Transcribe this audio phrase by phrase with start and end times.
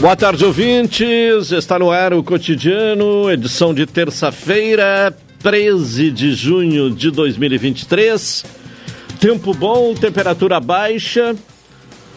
[0.00, 1.52] Boa tarde, ouvintes.
[1.52, 8.46] Está no ar o cotidiano, edição de terça-feira, 13 de junho de 2023.
[9.20, 11.36] Tempo bom, temperatura baixa.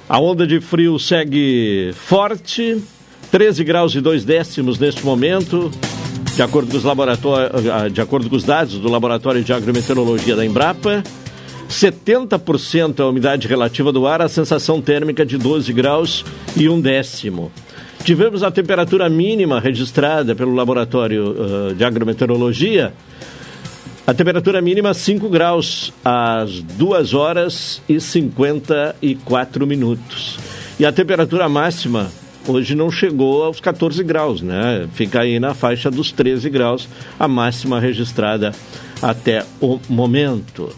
[0.07, 2.81] A onda de frio segue forte.
[3.29, 5.69] 13 graus e 2 décimos neste momento,
[6.35, 10.45] de acordo com os, laboratórios, de acordo com os dados do Laboratório de Agrometeorologia da
[10.45, 11.03] Embrapa.
[11.67, 16.23] 70% a umidade relativa do ar, a sensação térmica de 12 graus
[16.55, 17.51] e um décimo.
[18.03, 22.93] Tivemos a temperatura mínima registrada pelo Laboratório de Agrometeorologia.
[24.05, 30.37] A temperatura mínima 5 graus às 2 horas e 54 minutos.
[30.77, 32.11] E a temperatura máxima
[32.45, 34.85] hoje não chegou aos 14 graus, né?
[34.93, 38.51] Fica aí na faixa dos 13 graus, a máxima registrada
[39.01, 40.69] até o momento.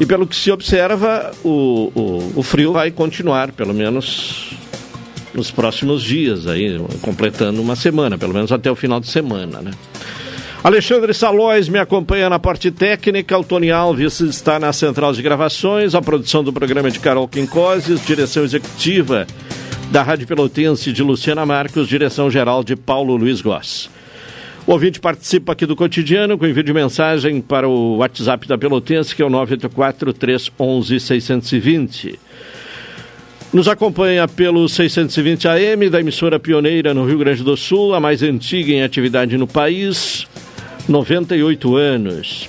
[0.00, 4.47] E pelo que se observa, o, o, o frio vai continuar, pelo menos
[5.38, 9.70] nos próximos dias, aí, completando uma semana, pelo menos até o final de semana, né?
[10.62, 15.94] Alexandre Salóis me acompanha na parte técnica, o Tony Alves está na central de gravações,
[15.94, 19.24] a produção do programa de Carol Quincoses, direção executiva
[19.92, 23.88] da Rádio Pelotense de Luciana Marcos, direção geral de Paulo Luiz Goss.
[24.66, 29.14] O ouvinte participa aqui do cotidiano com envio de mensagem para o WhatsApp da Pelotense,
[29.14, 32.18] que é o 984 311 620.
[33.50, 38.22] Nos acompanha pelo 620 AM da emissora pioneira no Rio Grande do Sul, a mais
[38.22, 40.26] antiga em atividade no país,
[40.86, 42.46] 98 anos.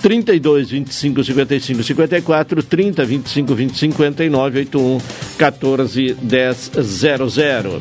[0.00, 4.98] 32 25 55 54, 30 25 20 59, 81
[5.36, 7.80] 14 10 00.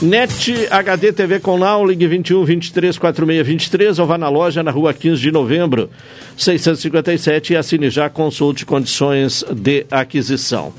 [0.00, 4.94] NET HD TV com ligue 21 23 46 23 ou vá na loja na rua
[4.94, 5.90] 15 de novembro,
[6.38, 10.72] 657 e assine já, consulte condições de aquisição.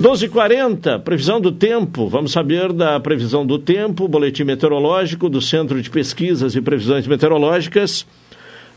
[0.00, 2.08] 12h40, previsão do tempo.
[2.08, 8.06] Vamos saber da previsão do tempo, boletim meteorológico do Centro de Pesquisas e Previsões Meteorológicas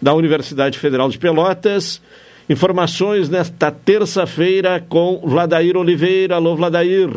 [0.02, 2.02] da Universidade Federal de Pelotas.
[2.50, 6.36] Informações nesta terça-feira com Vladair Oliveira.
[6.36, 7.10] Alô, Vladair.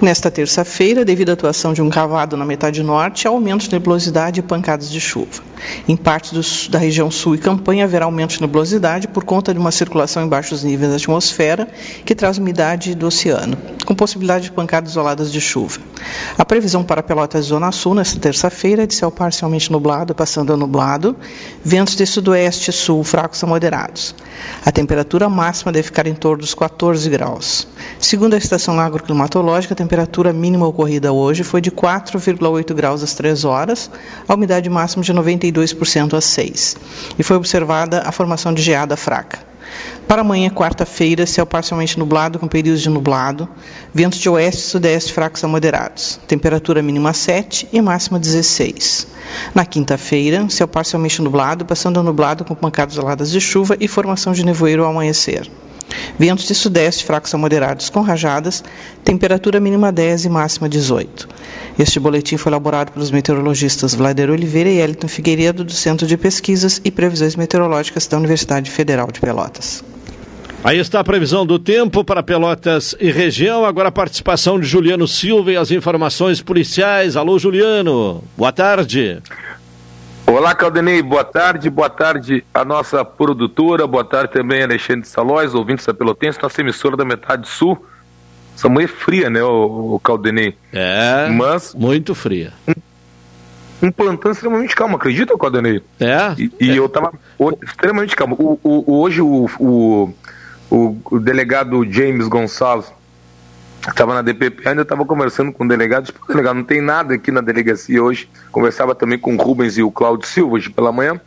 [0.00, 4.40] Nesta terça-feira, devido à atuação de um cavado na metade norte, há aumento de nebulosidade
[4.40, 5.42] e pancadas de chuva.
[5.86, 9.60] Em parte do, da região sul e campanha haverá aumento de nebulosidade por conta de
[9.60, 11.68] uma circulação em baixos níveis da atmosfera
[12.02, 15.78] que traz umidade do oceano, com possibilidade de pancadas isoladas de chuva.
[16.38, 20.56] A previsão para Pelotas Zona Sul nesta terça-feira é de céu parcialmente nublado, passando a
[20.56, 21.14] nublado,
[21.62, 24.14] ventos de sudoeste e sul fracos a moderados.
[24.64, 27.68] A temperatura máxima deve ficar em torno dos 14 graus.
[27.98, 29.89] Segundo a estação agroclimatológica, a temperatura
[30.34, 33.90] mínima ocorrida hoje foi de 4,8 graus às 3 horas,
[34.28, 36.76] a umidade máxima de 92% às 6,
[37.18, 39.50] e foi observada a formação de geada fraca.
[40.06, 43.48] Para amanhã, quarta-feira, céu parcialmente nublado com períodos de nublado,
[43.94, 49.06] ventos de oeste e sudeste fracos a moderados, temperatura mínima 7 e máxima 16.
[49.54, 54.32] Na quinta-feira, céu parcialmente nublado, passando a nublado com pancadas isoladas de chuva e formação
[54.32, 55.48] de nevoeiro ao amanhecer.
[56.18, 58.62] Ventos de sudeste fracos a moderados com rajadas,
[59.04, 61.28] temperatura mínima 10 e máxima 18.
[61.78, 66.80] Este boletim foi elaborado pelos meteorologistas Vlader Oliveira e Elton Figueiredo do Centro de Pesquisas
[66.84, 69.82] e Previsões Meteorológicas da Universidade Federal de Pelotas.
[70.62, 73.64] Aí está a previsão do tempo para Pelotas e região.
[73.64, 77.16] Agora a participação de Juliano Silva e as informações policiais.
[77.16, 78.22] Alô, Juliano.
[78.36, 79.22] Boa tarde.
[80.30, 85.84] Olá, Caldenei, boa tarde, boa tarde a nossa produtora, boa tarde também Alexandre Salóis, ouvintes
[85.84, 87.84] da Pelotense, nossa emissora da Metade Sul.
[88.54, 90.56] Essa manhã é fria, né, o, o Caldenei?
[90.72, 92.52] É, Mas, muito fria.
[92.68, 95.82] Um, um plantão extremamente calmo, acredita, Caldenei?
[95.98, 96.32] É.
[96.38, 96.78] E, e é.
[96.78, 97.12] eu tava
[97.64, 98.36] extremamente calmo.
[98.38, 102.92] O, o, hoje o, o, o delegado James Gonçalves
[103.88, 107.30] estava na DPP, ainda estava conversando com o delegado, disse, delegado, não tem nada aqui
[107.30, 108.28] na delegacia hoje.
[108.52, 111.20] Conversava também com o Rubens e o Cláudio Silva hoje pela manhã.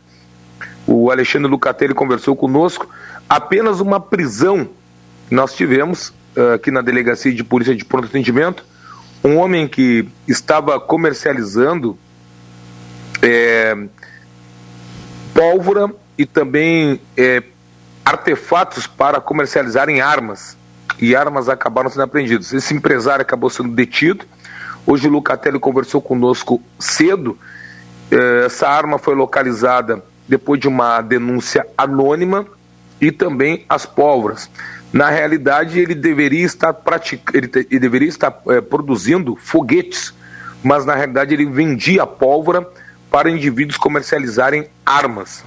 [0.86, 2.88] O Alexandre Lucatelli conversou conosco.
[3.28, 4.68] Apenas uma prisão
[5.30, 8.64] nós tivemos uh, aqui na delegacia de polícia de pronto atendimento.
[9.24, 11.98] Um homem que estava comercializando
[13.22, 13.74] é,
[15.32, 17.42] pólvora e também é,
[18.04, 20.56] artefatos para comercializarem armas
[21.00, 22.52] e armas acabaram sendo apreendidas.
[22.52, 24.24] Esse empresário acabou sendo detido.
[24.86, 27.38] Hoje o Lucatelli conversou conosco cedo.
[28.10, 32.46] Eh, essa arma foi localizada depois de uma denúncia anônima
[33.00, 34.48] e também as pólvoras.
[34.92, 37.20] Na realidade, ele deveria estar pratic...
[37.34, 40.14] ele, ele deveria estar é, produzindo foguetes,
[40.62, 42.66] mas na realidade ele vendia pólvora
[43.10, 45.44] para indivíduos comercializarem armas.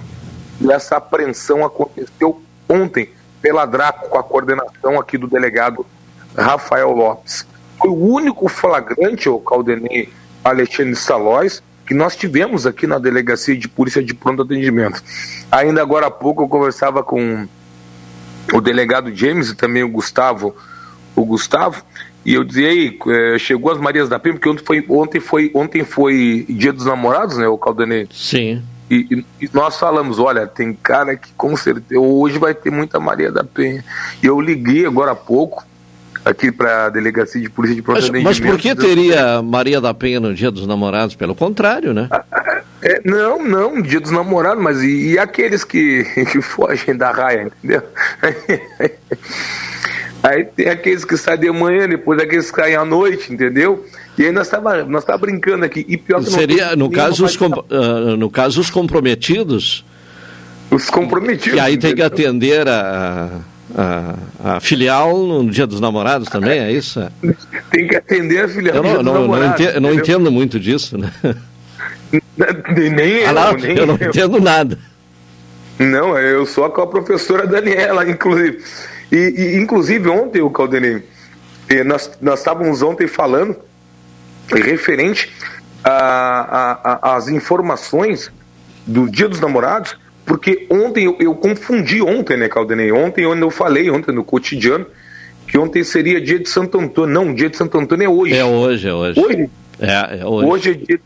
[0.60, 3.10] E essa apreensão aconteceu ontem
[3.40, 5.86] pela Draco, com a coordenação aqui do delegado
[6.36, 7.46] Rafael Lopes.
[7.78, 10.08] Foi o único flagrante, o Caldenei
[10.44, 15.02] Alexandre Salóis, que nós tivemos aqui na Delegacia de Polícia de Pronto Atendimento.
[15.50, 17.48] Ainda agora há pouco eu conversava com
[18.52, 20.54] o delegado James e também o Gustavo,
[21.14, 21.82] o Gustavo,
[22.24, 25.50] e eu dizia aí, é, chegou as Marias da Penha, porque ontem foi, ontem foi,
[25.54, 28.06] ontem foi Dia dos Namorados, né, o Caldenei?
[28.12, 28.62] Sim.
[28.90, 33.30] E, e, nós falamos, olha, tem cara que com certeza hoje vai ter muita Maria
[33.30, 33.84] da Penha.
[34.22, 35.64] E eu liguei agora há pouco
[36.24, 40.20] aqui para a delegacia de polícia de mas, mas por que teria Maria da Penha
[40.20, 41.14] no Dia dos Namorados?
[41.14, 42.08] Pelo contrário, né?
[42.80, 47.42] É, não, não, Dia dos Namorados, mas e, e aqueles que, que fogem da raia,
[47.42, 47.82] entendeu?
[50.22, 53.84] Aí tem aqueles que saem de manhã, depois aqueles que saem à noite, entendeu?
[54.18, 55.86] E aí nós estava nós tava brincando aqui.
[55.88, 59.84] E pior que Seria, no caso, os com, uh, no caso, os comprometidos.
[60.70, 61.56] Os comprometidos.
[61.56, 63.30] E aí tem que atender a,
[63.76, 67.00] a, a, filial no Dia dos Namorados também, é isso?
[67.70, 71.12] Tem que atender a filial eu não, não, não, entendo, não entendo muito disso, né?
[72.76, 74.08] Nem eu, ah, não, nem eu não eu.
[74.08, 74.78] entendo nada.
[75.78, 78.62] Não, eu sou com a professora Daniela, inclusive.
[79.12, 81.04] E, e inclusive ontem, o Caldenei,
[81.68, 83.56] eh, nós, nós estávamos ontem falando
[84.50, 85.30] referente
[85.82, 88.30] às informações
[88.86, 92.92] do Dia dos Namorados, porque ontem eu, eu confundi ontem, né, Caldenei?
[92.92, 94.86] Ontem onde eu falei, ontem no cotidiano,
[95.46, 97.14] que ontem seria dia de Santo Antônio.
[97.14, 98.36] Não, dia de Santo Antônio é hoje.
[98.36, 99.20] É hoje, é hoje.
[99.20, 99.50] Hoje?
[99.80, 100.48] É, é hoje.
[100.48, 101.00] Hoje é, dia,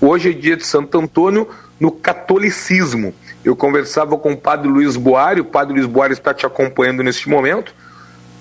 [0.00, 3.14] hoje é dia de Santo Antônio no catolicismo.
[3.44, 7.28] Eu conversava com o padre Luiz Boari, o padre Luiz Boari está te acompanhando neste
[7.28, 7.72] momento.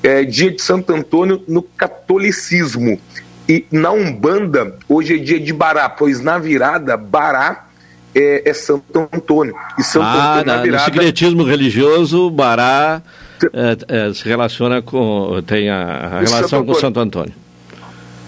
[0.01, 2.99] É dia de Santo Antônio no catolicismo.
[3.47, 7.67] E na Umbanda, hoje é dia de Bará, pois na virada, Bará
[8.13, 9.55] é, é Santo Antônio.
[9.77, 10.89] E Santo ah, Antônio na, virada...
[10.89, 13.01] No secretismo religioso, Bará
[13.53, 15.41] é, é, se relaciona com.
[15.45, 17.33] tem a, a relação Santo com Santo Antônio.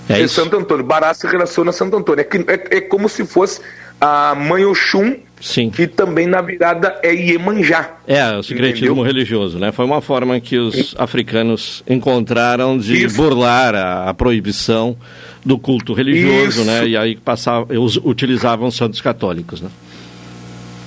[0.07, 0.83] É, é Santo Antônio.
[0.85, 2.23] Bará se relaciona a Santo Antônio.
[2.23, 3.61] É, é, é como se fosse
[3.99, 5.69] a mãe Oxum, Sim.
[5.69, 7.97] que também na virada é Iemanjá.
[8.05, 9.03] É, o secretismo entendeu?
[9.03, 9.71] religioso, né?
[9.71, 13.15] Foi uma forma que os africanos encontraram de Isso.
[13.15, 14.97] burlar a, a, proibição
[15.45, 16.63] do culto religioso, Isso.
[16.65, 16.87] né?
[16.87, 17.67] E aí passavam,
[18.03, 19.69] utilizavam santos católicos, né?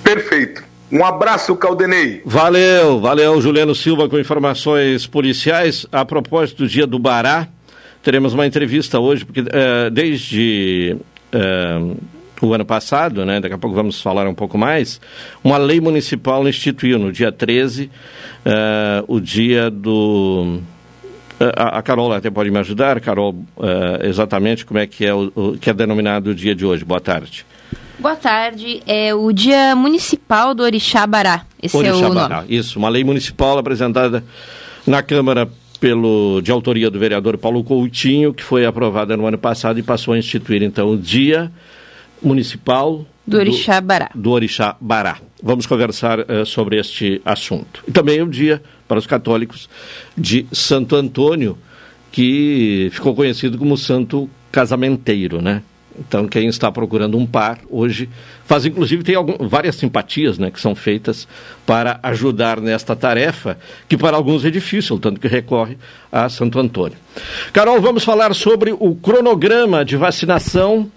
[0.05, 0.63] Perfeito.
[0.91, 2.21] Um abraço, Caldenei.
[2.23, 5.87] Valeu, valeu, Juliano Silva com informações policiais.
[5.91, 7.49] A propósito do dia do Bará,
[8.03, 10.95] teremos uma entrevista hoje, porque uh, desde
[11.33, 11.97] uh,
[12.43, 15.01] o ano passado, né, daqui a pouco vamos falar um pouco mais,
[15.43, 17.91] uma lei municipal instituiu no dia 13 uh,
[18.45, 20.61] eh, o dia do.
[21.57, 23.35] A, a, Carol até pode me ajudar, Carol,
[24.03, 26.85] exatamente como é que é o, o que é denominado o dia de hoje.
[26.85, 27.45] Boa tarde.
[27.99, 28.83] Boa tarde.
[28.87, 31.45] É o Dia Municipal do Orixá Bará.
[31.63, 32.37] Esse Orixá é o Bará.
[32.43, 32.55] nome.
[32.55, 34.25] Isso, uma lei municipal apresentada
[34.87, 39.79] na Câmara pelo, de autoria do vereador Paulo Coutinho, que foi aprovada no ano passado
[39.79, 41.51] e passou a instituir, então, o Dia
[42.23, 44.11] Municipal do Orixá Bará.
[44.15, 45.19] Do Orixá Bará.
[45.43, 47.83] Vamos conversar uh, sobre este assunto.
[47.87, 49.69] E também é o dia, para os católicos,
[50.17, 51.57] de Santo Antônio,
[52.11, 55.63] que ficou conhecido como Santo Casamenteiro, né?
[55.99, 58.09] Então, quem está procurando um par hoje
[58.47, 61.29] faz, inclusive, tem algum, várias simpatias né, que são feitas
[61.67, 65.77] para ajudar nesta tarefa, que para alguns é difícil, tanto que recorre
[66.11, 66.97] a Santo Antônio.
[67.53, 70.91] Carol, vamos falar sobre o cronograma de vacinação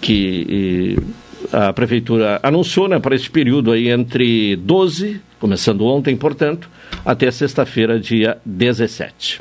[0.00, 0.96] que
[1.52, 6.68] a Prefeitura anunciou né, para esse período aí entre 12, começando ontem, portanto,
[7.04, 9.40] até sexta-feira, dia 17.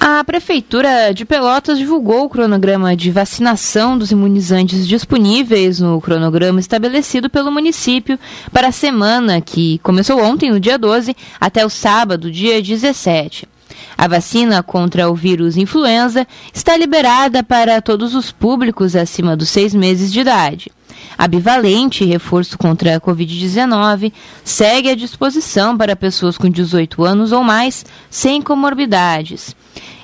[0.00, 7.28] A Prefeitura de Pelotas divulgou o cronograma de vacinação dos imunizantes disponíveis no cronograma estabelecido
[7.28, 8.16] pelo município
[8.52, 13.48] para a semana que começou ontem, no dia 12, até o sábado, dia 17.
[13.96, 19.74] A vacina contra o vírus influenza está liberada para todos os públicos acima dos seis
[19.74, 20.70] meses de idade.
[21.16, 24.12] A bivalente reforço contra a Covid-19
[24.44, 29.54] segue à disposição para pessoas com 18 anos ou mais sem comorbidades.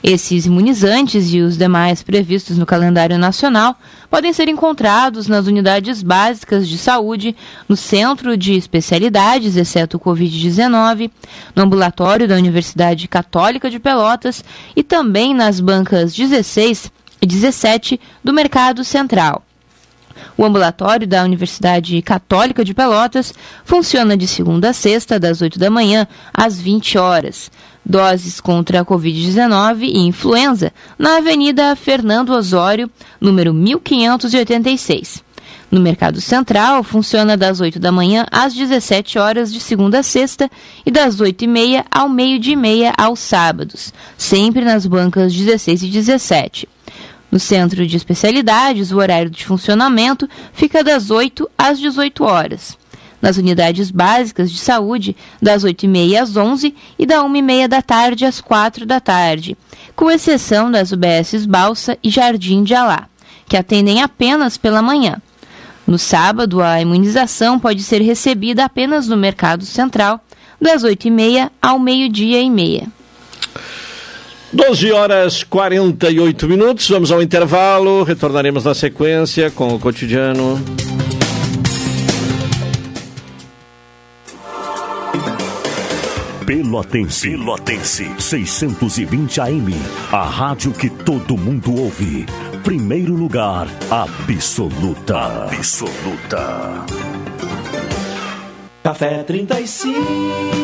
[0.02, 3.76] Esses imunizantes e os demais previstos no calendário nacional
[4.14, 7.34] podem ser encontrados nas unidades básicas de saúde,
[7.68, 11.10] no centro de especialidades, exceto o Covid-19,
[11.52, 14.44] no ambulatório da Universidade Católica de Pelotas
[14.76, 19.42] e também nas bancas 16 e 17 do Mercado Central.
[20.36, 23.32] O ambulatório da Universidade Católica de Pelotas
[23.64, 27.50] funciona de segunda a sexta, das 8 da manhã às 20 horas.
[27.84, 32.90] Doses contra a Covid-19 e influenza na Avenida Fernando Osório,
[33.20, 35.22] número 1586.
[35.70, 40.48] No Mercado Central, funciona das 8 da manhã às 17 horas de segunda a sexta
[40.86, 45.82] e das 8 e meia ao meio-dia e meia aos sábados, sempre nas bancas 16
[45.82, 46.68] e 17.
[47.34, 52.78] No centro de especialidades, o horário de funcionamento fica das 8 às 18 horas.
[53.20, 58.40] Nas unidades básicas de saúde, das 8h30 às 11 e da 1h30 da tarde às
[58.40, 59.58] 4 da tarde,
[59.96, 63.08] com exceção das UBSs Balsa e Jardim de Alá,
[63.48, 65.20] que atendem apenas pela manhã.
[65.84, 70.20] No sábado, a imunização pode ser recebida apenas no Mercado Central,
[70.60, 72.86] das 8h30 ao meio-dia e meia.
[74.54, 80.62] 12 horas 48 minutos, vamos ao intervalo, retornaremos na sequência com o cotidiano.
[86.46, 89.74] Pelotense, Pelotense, 620 AM,
[90.12, 92.24] a rádio que todo mundo ouve.
[92.62, 95.46] Primeiro lugar, absoluta.
[95.46, 96.84] Absoluta.
[98.84, 100.63] Café 35,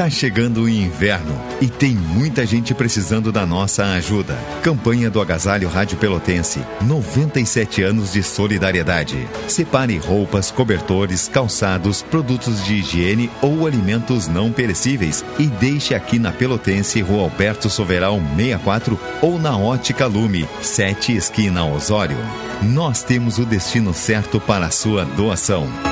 [0.00, 4.34] Tá chegando o inverno e tem muita gente precisando da nossa ajuda.
[4.62, 6.64] Campanha do Agasalho Rádio Pelotense.
[6.80, 9.28] 97 anos de solidariedade.
[9.46, 16.32] Separe roupas, cobertores, calçados, produtos de higiene ou alimentos não perecíveis e deixe aqui na
[16.32, 22.16] Pelotense, Rua Alberto Soveral 64 ou na Ótica Lume, 7 esquina Osório.
[22.62, 25.89] Nós temos o destino certo para a sua doação.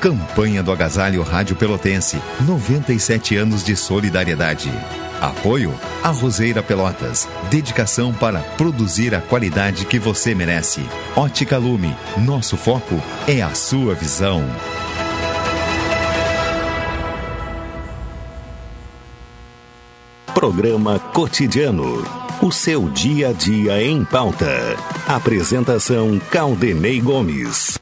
[0.00, 2.20] Campanha do Agasalho Rádio Pelotense.
[2.42, 4.70] 97 anos de solidariedade.
[5.20, 7.26] Apoio a Roseira Pelotas.
[7.50, 10.84] Dedicação para produzir a qualidade que você merece.
[11.16, 11.96] Ótica Lume.
[12.18, 14.44] Nosso foco é a sua visão.
[20.34, 22.04] Programa Cotidiano.
[22.42, 24.76] O seu dia a dia em pauta.
[25.08, 27.78] Apresentação Caldenei Gomes.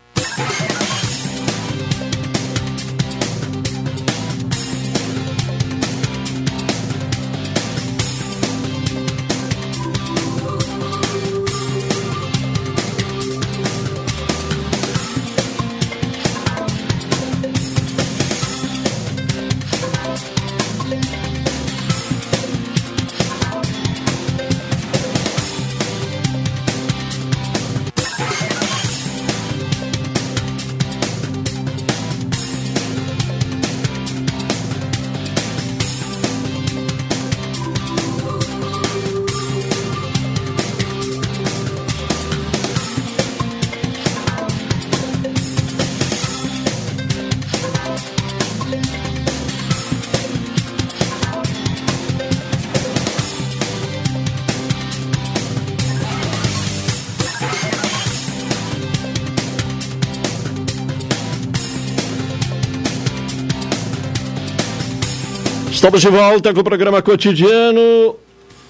[65.85, 68.17] Estamos de volta com o programa cotidiano,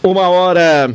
[0.03, 0.93] uma hora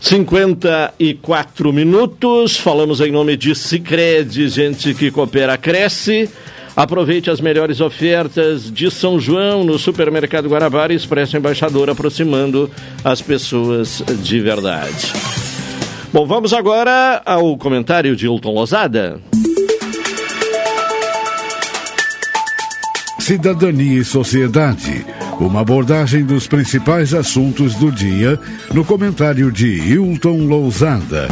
[0.00, 2.56] 54 minutos.
[2.56, 6.30] Falamos em nome de Cicred, gente que coopera, cresce.
[6.76, 12.70] Aproveite as melhores ofertas de São João no Supermercado Guarabara e Expresso Embaixador, aproximando
[13.02, 15.12] as pessoas de verdade.
[16.12, 19.20] Bom, vamos agora ao comentário de Hilton Lozada.
[23.18, 25.04] Cidadania e Sociedade
[25.40, 28.38] uma abordagem dos principais assuntos do dia
[28.72, 31.28] no comentário de Hilton Lousada.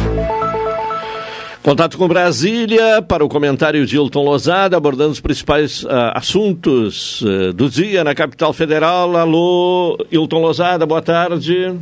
[1.61, 7.53] Contato com Brasília para o comentário de Hilton Lozada, abordando os principais uh, assuntos uh,
[7.53, 9.15] do dia na capital federal.
[9.15, 11.73] Alô, Hilton Lozada, boa tarde.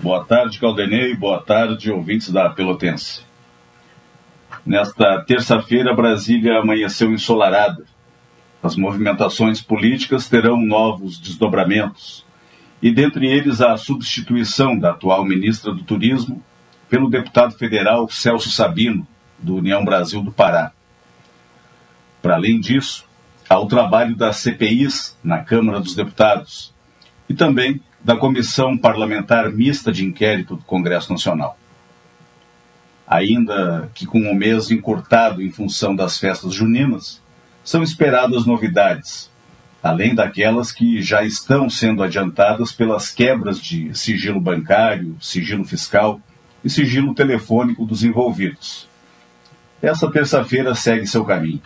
[0.00, 3.22] Boa tarde, Caldenei, boa tarde, ouvintes da Pelotense.
[4.66, 7.95] Nesta terça-feira, Brasília amanheceu ensolarada
[8.66, 12.26] as movimentações políticas terão novos desdobramentos,
[12.82, 16.42] e dentre eles a substituição da atual ministra do Turismo
[16.88, 19.06] pelo deputado federal Celso Sabino,
[19.38, 20.72] do União Brasil do Pará.
[22.20, 23.06] Para além disso,
[23.48, 26.74] há o trabalho das CPIs na Câmara dos Deputados
[27.28, 31.58] e também da Comissão Parlamentar Mista de Inquérito do Congresso Nacional.
[33.06, 37.22] Ainda que com o mês encurtado em função das festas juninas,
[37.66, 39.28] são esperadas novidades,
[39.82, 46.20] além daquelas que já estão sendo adiantadas pelas quebras de sigilo bancário, sigilo fiscal
[46.64, 48.88] e sigilo telefônico dos envolvidos.
[49.82, 51.60] Essa terça-feira segue seu caminho.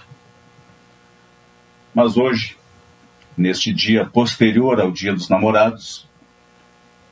[1.94, 2.56] Mas hoje,
[3.36, 6.08] neste dia posterior ao Dia dos Namorados,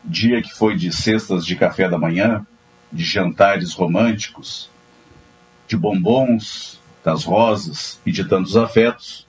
[0.03, 2.46] dia que foi de cestas de café da manhã,
[2.90, 4.70] de jantares românticos,
[5.66, 9.27] de bombons, das rosas e de tantos afetos,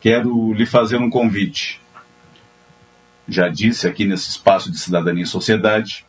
[0.00, 1.80] quero lhe fazer um convite.
[3.28, 6.04] Já disse aqui nesse espaço de cidadania e sociedade,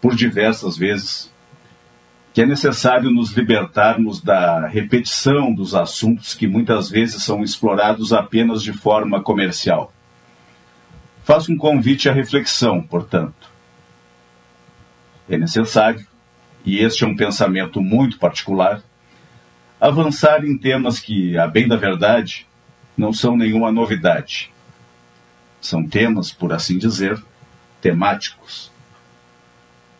[0.00, 1.32] por diversas vezes,
[2.32, 8.62] que é necessário nos libertarmos da repetição dos assuntos que muitas vezes são explorados apenas
[8.62, 9.92] de forma comercial.
[11.24, 13.50] Faço um convite à reflexão, portanto.
[15.28, 16.06] É necessário,
[16.64, 18.82] e este é um pensamento muito particular,
[19.80, 22.46] avançar em temas que, a bem da verdade,
[22.96, 24.52] não são nenhuma novidade.
[25.60, 27.20] São temas, por assim dizer,
[27.80, 28.70] temáticos.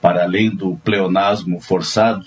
[0.00, 2.26] Para além do pleonasmo forçado,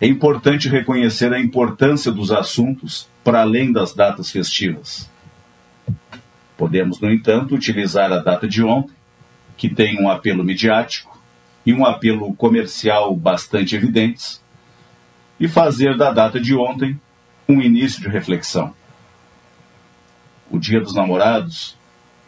[0.00, 5.08] é importante reconhecer a importância dos assuntos para além das datas festivas.
[6.56, 8.94] Podemos, no entanto, utilizar a data de ontem,
[9.56, 11.20] que tem um apelo midiático
[11.64, 14.43] e um apelo comercial bastante evidentes,
[15.38, 17.00] e fazer da data de ontem
[17.48, 18.74] um início de reflexão.
[20.50, 21.76] O Dia dos Namorados,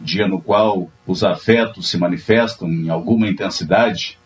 [0.01, 4.19] dia no qual os afetos se manifestam em alguma intensidade,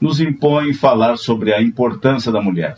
[0.00, 2.76] nos impõe falar sobre a importância da mulher.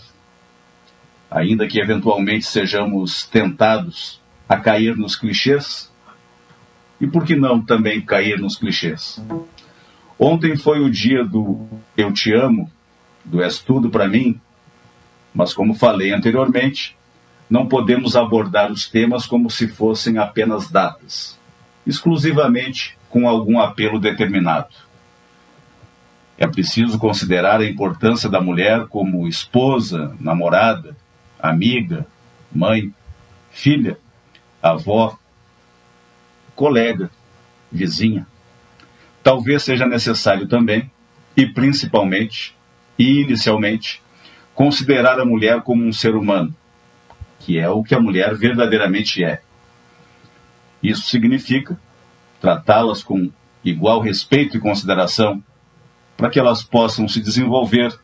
[1.30, 5.90] Ainda que eventualmente sejamos tentados a cair nos clichês,
[7.00, 9.22] e por que não também cair nos clichês?
[10.18, 12.70] Ontem foi o dia do Eu Te Amo,
[13.24, 14.40] do És Tudo para mim,
[15.34, 16.96] mas como falei anteriormente,
[17.48, 21.38] não podemos abordar os temas como se fossem apenas datas,
[21.86, 24.74] exclusivamente com algum apelo determinado.
[26.38, 30.96] É preciso considerar a importância da mulher como esposa, namorada,
[31.38, 32.06] amiga,
[32.50, 32.92] mãe,
[33.50, 33.98] filha,
[34.62, 35.18] avó,
[36.54, 37.10] colega,
[37.70, 38.26] vizinha.
[39.22, 40.90] Talvez seja necessário também,
[41.36, 42.56] e principalmente,
[42.98, 44.01] e inicialmente,
[44.54, 46.54] considerar a mulher como um ser humano,
[47.40, 49.40] que é o que a mulher verdadeiramente é.
[50.82, 51.78] Isso significa
[52.40, 53.30] tratá-las com
[53.64, 55.42] igual respeito e consideração,
[56.16, 57.96] para que elas possam se desenvolver,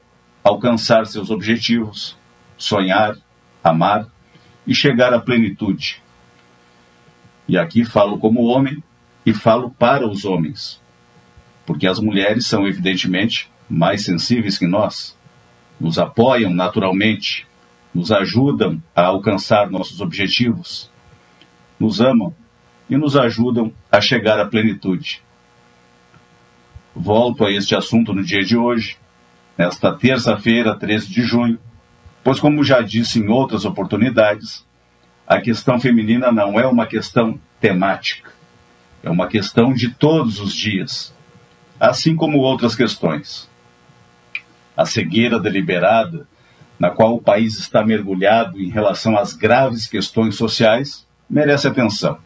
[0.43, 2.17] alcançar seus objetivos,
[2.57, 3.17] sonhar,
[3.63, 4.07] amar
[4.67, 6.03] e chegar à plenitude.
[7.49, 8.83] E aqui falo como homem
[9.27, 10.81] e falo para os homens,
[11.67, 15.18] porque as mulheres são evidentemente mais sensíveis que nós,
[15.81, 17.47] nos apoiam naturalmente,
[17.95, 20.91] nos ajudam a alcançar nossos objetivos,
[21.79, 22.35] nos amam
[22.89, 25.23] e nos ajudam a chegar à plenitude.
[26.95, 28.97] Volto a este assunto no dia de hoje,
[29.57, 31.59] nesta terça-feira, 13 de junho,
[32.25, 34.67] pois, como já disse em outras oportunidades,
[35.27, 38.33] a questão feminina não é uma questão temática,
[39.03, 41.15] é uma questão de todos os dias,
[41.79, 43.49] assim como outras questões.
[44.79, 46.29] A cegueira deliberada,
[46.79, 52.17] na qual o país está mergulhado em relação às graves questões sociais, merece atenção.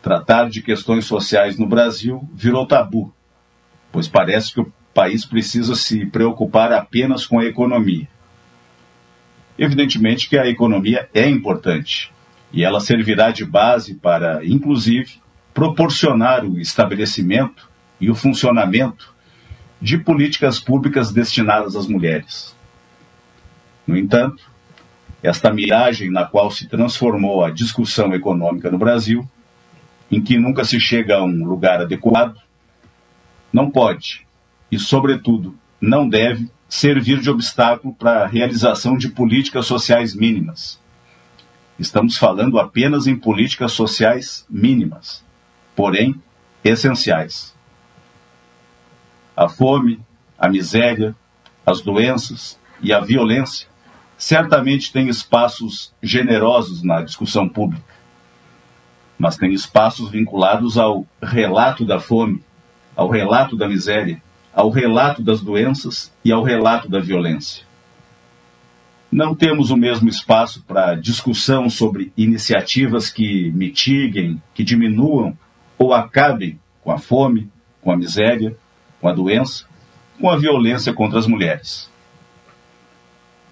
[0.00, 3.12] Tratar de questões sociais no Brasil virou tabu,
[3.92, 8.08] pois parece que o país precisa se preocupar apenas com a economia.
[9.58, 12.10] Evidentemente que a economia é importante
[12.50, 15.20] e ela servirá de base para, inclusive,
[15.52, 17.68] proporcionar o estabelecimento
[18.00, 19.19] e o funcionamento
[19.80, 22.54] de políticas públicas destinadas às mulheres.
[23.86, 24.42] No entanto,
[25.22, 29.28] esta miragem na qual se transformou a discussão econômica no Brasil
[30.10, 32.36] em que nunca se chega a um lugar adequado,
[33.52, 34.26] não pode
[34.70, 40.80] e, sobretudo, não deve servir de obstáculo para a realização de políticas sociais mínimas.
[41.78, 45.24] Estamos falando apenas em políticas sociais mínimas,
[45.74, 46.14] porém
[46.62, 47.49] essenciais.
[49.36, 50.00] A fome,
[50.38, 51.14] a miséria,
[51.64, 53.68] as doenças e a violência
[54.16, 58.00] certamente têm espaços generosos na discussão pública
[59.20, 62.42] mas tem espaços vinculados ao relato da fome,
[62.96, 67.66] ao relato da miséria, ao relato das doenças e ao relato da violência.
[69.12, 75.36] Não temos o mesmo espaço para discussão sobre iniciativas que mitiguem, que diminuam
[75.76, 77.50] ou acabem com a fome,
[77.82, 78.56] com a miséria,
[79.00, 79.64] com a doença,
[80.20, 81.90] com a violência contra as mulheres.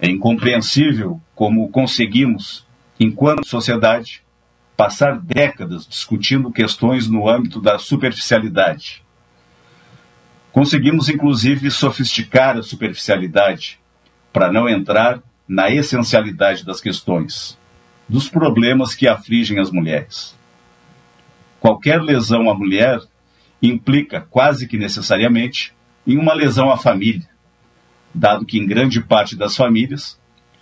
[0.01, 2.67] É incompreensível como conseguimos,
[3.01, 4.23] enquanto sociedade,
[4.77, 9.03] passar décadas discutindo questões no âmbito da superficialidade.
[10.53, 13.81] Conseguimos, inclusive, sofisticar a superficialidade
[14.33, 17.59] para não entrar na essencialidade das questões,
[18.09, 20.37] dos problemas que afligem as mulheres.
[21.59, 23.01] Qualquer lesão à mulher
[23.63, 25.75] implica, quase que necessariamente,
[26.07, 27.29] em uma lesão à família,
[28.15, 30.19] dado que, em grande parte das famílias,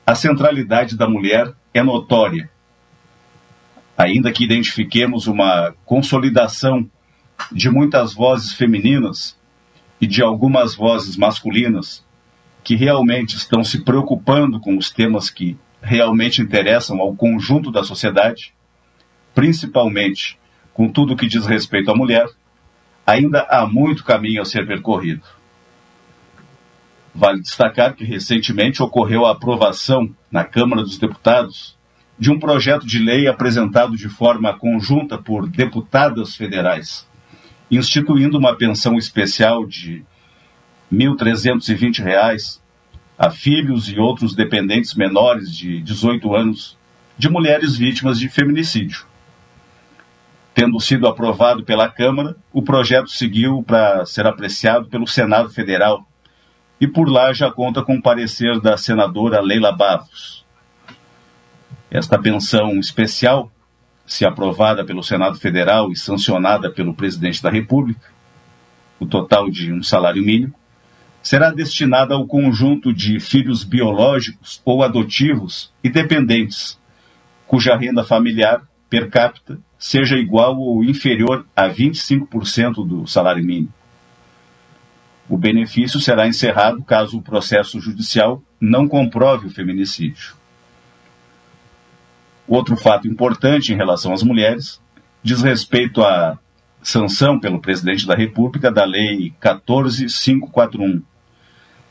[0.06, 2.50] a centralidade da mulher é notória.
[3.96, 6.88] Ainda que identifiquemos uma consolidação
[7.50, 9.38] de muitas vozes femininas
[10.00, 12.04] e de algumas vozes masculinas
[12.62, 18.52] que realmente estão se preocupando com os temas que realmente interessam ao conjunto da sociedade,
[19.34, 20.38] principalmente
[20.74, 22.26] com tudo que diz respeito à mulher,
[23.06, 25.22] ainda há muito caminho a ser percorrido.
[27.14, 31.76] Vale destacar que recentemente ocorreu a aprovação na Câmara dos Deputados
[32.18, 37.06] de um projeto de lei apresentado de forma conjunta por deputadas federais,
[37.70, 40.04] instituindo uma pensão especial de
[40.90, 42.60] R$ 1.320
[43.18, 46.76] a filhos e outros dependentes menores de 18 anos
[47.16, 49.06] de mulheres vítimas de feminicídio.
[50.56, 56.08] Tendo sido aprovado pela Câmara, o projeto seguiu para ser apreciado pelo Senado Federal
[56.80, 60.46] e por lá já conta com o parecer da senadora Leila Barros.
[61.90, 63.52] Esta pensão especial,
[64.06, 68.08] se aprovada pelo Senado Federal e sancionada pelo presidente da República,
[68.98, 70.54] o total de um salário mínimo,
[71.22, 76.80] será destinada ao conjunto de filhos biológicos ou adotivos e dependentes,
[77.46, 83.72] cuja renda familiar per capita seja igual ou inferior a 25% do salário mínimo.
[85.28, 90.34] O benefício será encerrado caso o processo judicial não comprove o feminicídio.
[92.46, 94.80] Outro fato importante em relação às mulheres
[95.22, 96.38] diz respeito à
[96.80, 101.02] sanção pelo presidente da República da Lei 14541,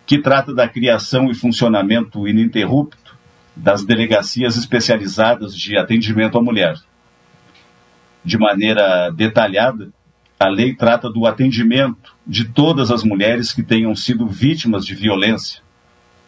[0.06, 3.05] que trata da criação e funcionamento ininterrupto
[3.56, 6.76] das delegacias especializadas de atendimento à mulher.
[8.24, 9.90] De maneira detalhada,
[10.40, 15.62] a lei trata do atendimento de todas as mulheres que tenham sido vítimas de violência,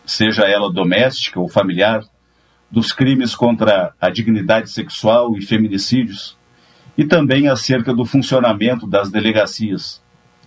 [0.05, 2.03] seja ela doméstica ou familiar,
[2.71, 6.37] dos crimes contra a dignidade sexual e feminicídios,
[6.97, 10.01] e também acerca do funcionamento das delegacias,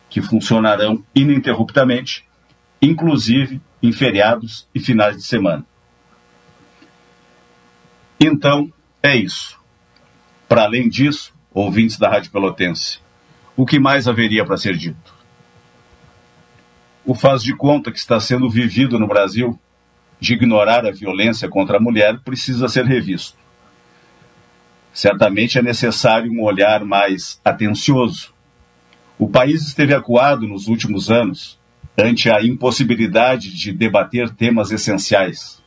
[0.08, 2.24] que funcionarão ininterruptamente,
[2.82, 5.64] inclusive em feriados e finais de semana.
[8.20, 8.70] Então,
[9.02, 9.58] é isso.
[10.46, 12.98] Para além disso, ouvintes da Rádio Pelotense,
[13.56, 15.14] o que mais haveria para ser dito?
[17.02, 19.58] O faz de conta que está sendo vivido no Brasil
[20.20, 23.38] de ignorar a violência contra a mulher precisa ser revisto.
[24.92, 28.34] Certamente é necessário um olhar mais atencioso.
[29.18, 31.58] O país esteve acuado nos últimos anos
[31.96, 35.59] ante a impossibilidade de debater temas essenciais.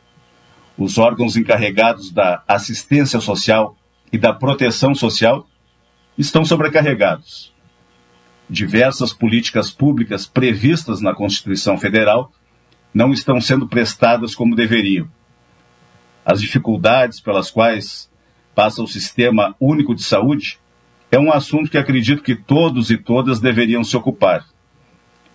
[0.76, 3.76] Os órgãos encarregados da assistência social
[4.12, 5.46] e da proteção social
[6.18, 7.52] estão sobrecarregados.
[8.48, 12.32] Diversas políticas públicas previstas na Constituição Federal
[12.92, 15.08] não estão sendo prestadas como deveriam.
[16.24, 18.10] As dificuldades pelas quais
[18.54, 20.58] passa o Sistema Único de Saúde
[21.10, 24.44] é um assunto que acredito que todos e todas deveriam se ocupar.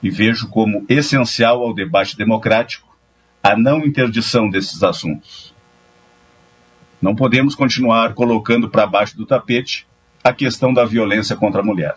[0.02, 2.88] E vejo como essencial ao debate democrático
[3.41, 5.54] a não interdição desses assuntos.
[7.02, 9.88] Não podemos continuar colocando para baixo do tapete
[10.21, 11.95] a questão da violência contra a mulher.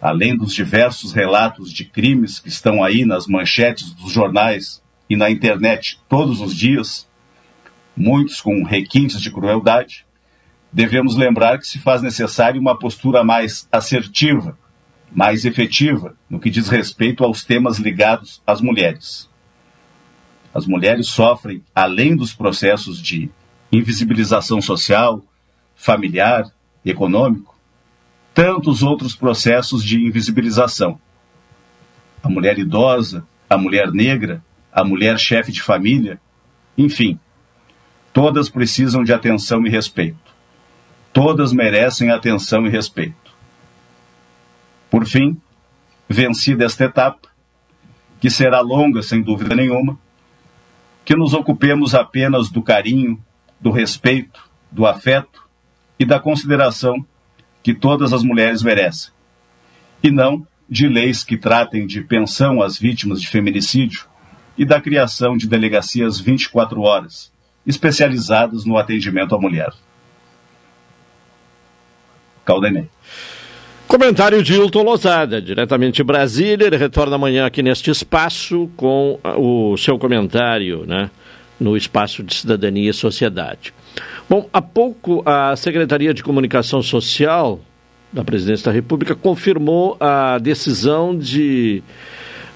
[0.00, 5.30] Além dos diversos relatos de crimes que estão aí nas manchetes dos jornais e na
[5.30, 7.06] internet todos os dias,
[7.94, 10.06] muitos com requintes de crueldade,
[10.72, 14.58] devemos lembrar que se faz necessário uma postura mais assertiva,
[15.12, 19.28] mais efetiva no que diz respeito aos temas ligados às mulheres.
[20.56, 23.28] As mulheres sofrem, além dos processos de
[23.70, 25.22] invisibilização social,
[25.74, 26.50] familiar,
[26.82, 27.54] econômico,
[28.32, 30.98] tantos outros processos de invisibilização.
[32.22, 34.42] A mulher idosa, a mulher negra,
[34.72, 36.18] a mulher chefe de família,
[36.78, 37.20] enfim,
[38.10, 40.34] todas precisam de atenção e respeito.
[41.12, 43.30] Todas merecem atenção e respeito.
[44.90, 45.36] Por fim,
[46.08, 47.28] vencida esta etapa,
[48.18, 49.98] que será longa sem dúvida nenhuma,
[51.06, 53.22] que nos ocupemos apenas do carinho,
[53.60, 55.46] do respeito, do afeto
[56.00, 57.06] e da consideração
[57.62, 59.12] que todas as mulheres merecem,
[60.02, 64.06] e não de leis que tratem de pensão às vítimas de feminicídio
[64.58, 67.32] e da criação de delegacias 24 horas,
[67.64, 69.72] especializadas no atendimento à mulher.
[72.44, 72.90] Caldenei.
[73.98, 76.66] Comentário de Hilton Lozada, diretamente de Brasília.
[76.66, 81.10] Ele retorna amanhã aqui neste espaço com o seu comentário, né?
[81.58, 83.72] No espaço de cidadania e sociedade.
[84.28, 87.58] Bom, há pouco a Secretaria de Comunicação Social
[88.12, 91.82] da Presidência da República confirmou a decisão de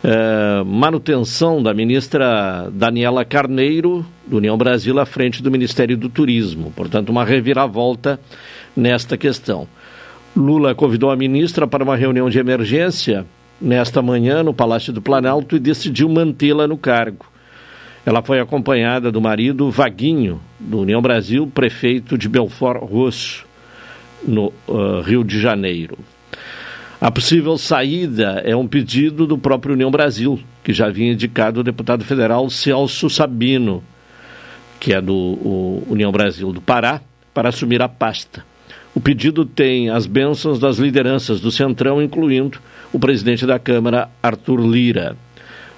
[0.05, 6.71] eh, manutenção da ministra Daniela Carneiro, do União Brasil, à frente do Ministério do Turismo.
[6.77, 8.21] Portanto, uma reviravolta
[8.77, 9.67] nesta questão.
[10.37, 13.27] Lula convidou a ministra para uma reunião de emergência
[13.61, 17.27] nesta manhã no Palácio do Planalto e decidiu mantê-la no cargo.
[18.07, 23.45] Ela foi acompanhada do marido Vaguinho, do União Brasil, prefeito de Belfort Roxo,
[24.27, 25.99] no uh, Rio de Janeiro.
[27.01, 31.65] A possível saída é um pedido do próprio União Brasil, que já havia indicado o
[31.65, 33.83] deputado federal Celso Sabino,
[34.79, 37.01] que é do União Brasil do Pará,
[37.35, 38.50] para assumir a pasta.
[38.95, 42.59] O pedido tem as bênçãos das lideranças do Centrão, incluindo
[42.93, 45.17] o presidente da Câmara, Arthur Lira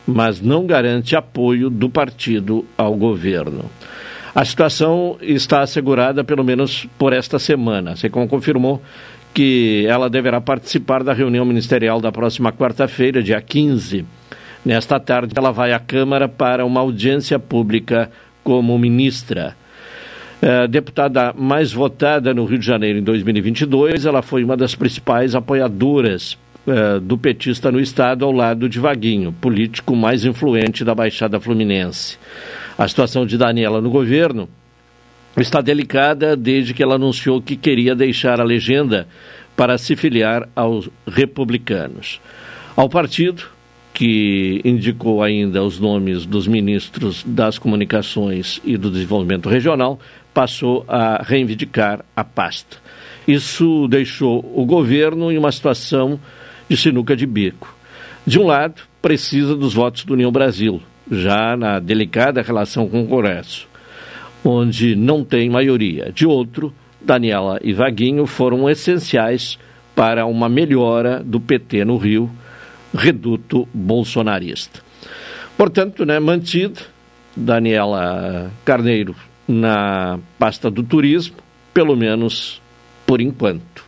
[0.06, 3.70] mas não garante apoio do partido ao governo.
[4.34, 7.92] A situação está assegurada pelo menos por esta semana.
[7.92, 8.82] A SECOM confirmou
[9.34, 14.04] que ela deverá participar da reunião ministerial da próxima quarta-feira, dia 15,
[14.64, 18.08] Nesta tarde, ela vai à Câmara para uma audiência pública
[18.44, 19.56] como ministra.
[20.44, 25.36] É, deputada mais votada no Rio de Janeiro em 2022, ela foi uma das principais
[25.36, 31.38] apoiadoras é, do petista no estado, ao lado de Vaguinho, político mais influente da Baixada
[31.38, 32.18] Fluminense.
[32.76, 34.48] A situação de Daniela no governo
[35.36, 39.06] está delicada desde que ela anunciou que queria deixar a legenda
[39.56, 42.20] para se filiar aos republicanos.
[42.74, 43.44] Ao partido,
[43.94, 50.00] que indicou ainda os nomes dos ministros das Comunicações e do Desenvolvimento Regional,
[50.32, 52.78] passou a reivindicar a pasta.
[53.26, 56.18] Isso deixou o governo em uma situação
[56.68, 57.74] de sinuca de bico.
[58.26, 63.06] De um lado, precisa dos votos do União Brasil, já na delicada relação com o
[63.06, 63.68] Congresso,
[64.44, 66.10] onde não tem maioria.
[66.12, 69.58] De outro, Daniela e Vaguinho foram essenciais
[69.94, 72.30] para uma melhora do PT no Rio,
[72.94, 74.80] reduto bolsonarista.
[75.56, 76.80] Portanto, né, mantido
[77.36, 79.14] Daniela Carneiro
[79.46, 81.36] na pasta do turismo,
[81.72, 82.60] pelo menos
[83.06, 83.84] por enquanto,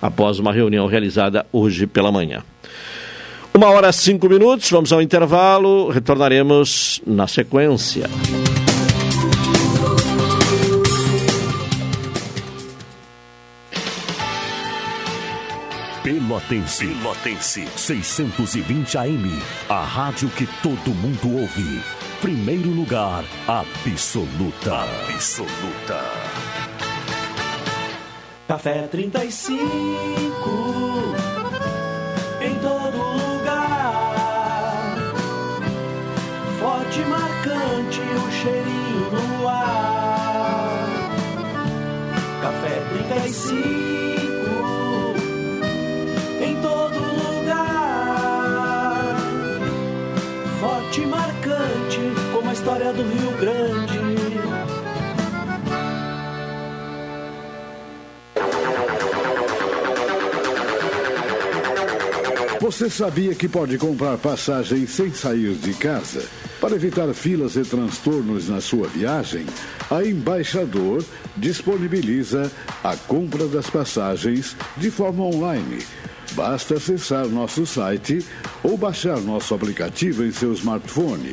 [0.00, 2.42] após uma reunião realizada hoje pela manhã.
[3.54, 8.08] Uma hora cinco minutos, vamos ao intervalo, retornaremos na sequência.
[16.08, 16.86] Pelotense.
[16.86, 17.68] Pelotense.
[17.76, 19.42] 620 AM.
[19.68, 21.82] A rádio que todo mundo ouve.
[22.22, 24.86] Primeiro lugar, absoluta.
[25.12, 26.02] Absoluta.
[28.48, 29.54] Café 35.
[32.40, 34.14] Em todo lugar.
[36.58, 40.88] Forte marcante o cheirinho no ar.
[42.40, 43.87] Café 35.
[52.68, 53.98] História do Rio Grande.
[62.60, 66.22] Você sabia que pode comprar passagem sem sair de casa?
[66.60, 69.46] Para evitar filas e transtornos na sua viagem,
[69.90, 71.02] a Embaixador
[71.38, 72.52] disponibiliza
[72.84, 75.78] a compra das passagens de forma online.
[76.32, 78.24] Basta acessar nosso site
[78.62, 81.32] ou baixar nosso aplicativo em seu smartphone.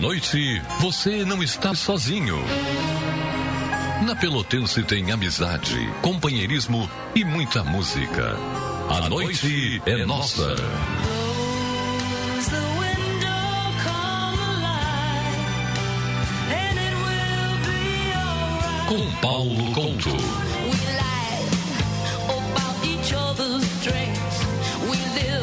[0.00, 2.38] Noite, você não está sozinho.
[4.06, 8.34] Na Pelotense tem amizade, companheirismo e muita música.
[8.88, 10.56] A noite é nossa.
[18.88, 20.16] Com Paulo Conto.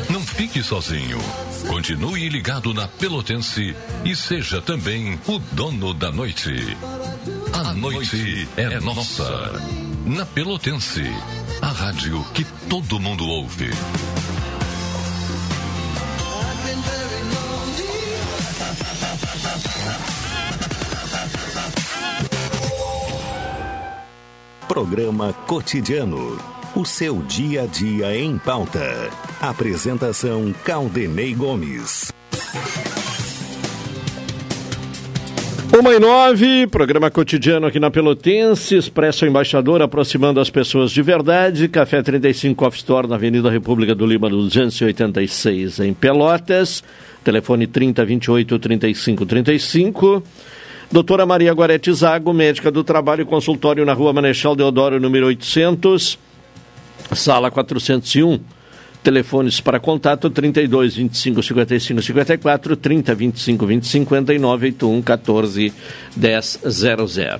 [0.09, 1.19] Não fique sozinho.
[1.67, 3.75] Continue ligado na Pelotense
[4.05, 6.55] e seja também o dono da noite.
[7.53, 9.51] A noite é nossa.
[10.05, 11.03] Na Pelotense,
[11.61, 13.69] a rádio que todo mundo ouve.
[24.67, 26.56] Programa Cotidiano.
[26.77, 29.09] O seu dia a dia em pauta.
[29.41, 32.13] Apresentação Caldenei Gomes.
[35.75, 41.67] Uma e nove, programa cotidiano aqui na Pelotense, Expresso Embaixador, aproximando as pessoas de verdade,
[41.67, 46.83] Café 35 Off Store na Avenida República do Lima, 286, em Pelotas,
[47.23, 50.23] telefone 30 28 35 35.
[50.91, 56.26] Doutora Maria Guarete Zago, médica do trabalho, consultório na rua Manechal Deodoro, número 800,
[57.13, 58.39] sala 401.
[59.03, 65.73] Telefones para contato 32 25 55 54, 30 25 20 59, 81 14
[66.15, 67.39] 10 00.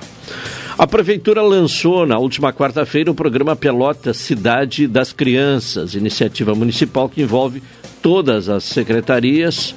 [0.77, 7.23] A Prefeitura lançou na última quarta-feira o programa Pelota Cidade das Crianças, iniciativa municipal que
[7.23, 7.61] envolve
[8.01, 9.75] todas as secretarias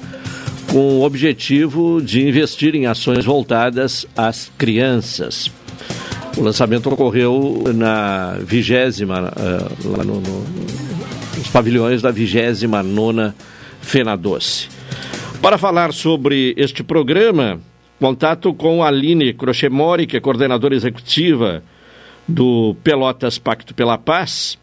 [0.71, 5.51] com o objetivo de investir em ações voltadas às crianças.
[6.37, 10.45] O lançamento ocorreu na vigésima, uh, lá no, no,
[11.37, 13.35] nos pavilhões da vigésima nona
[13.81, 14.69] Fena Doce.
[15.41, 17.59] Para falar sobre este programa,
[17.99, 21.63] contato com Aline Crochemori, que é coordenadora executiva
[22.27, 24.57] do Pelotas Pacto pela Paz.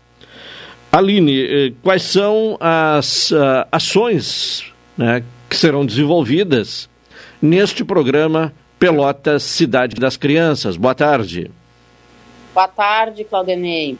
[0.90, 4.64] Aline, eh, quais são as uh, ações
[4.96, 6.88] né, que serão desenvolvidas
[7.42, 10.76] neste programa Pelotas Cidade das Crianças?
[10.76, 11.50] Boa tarde.
[12.54, 13.98] Boa tarde, Claudenei.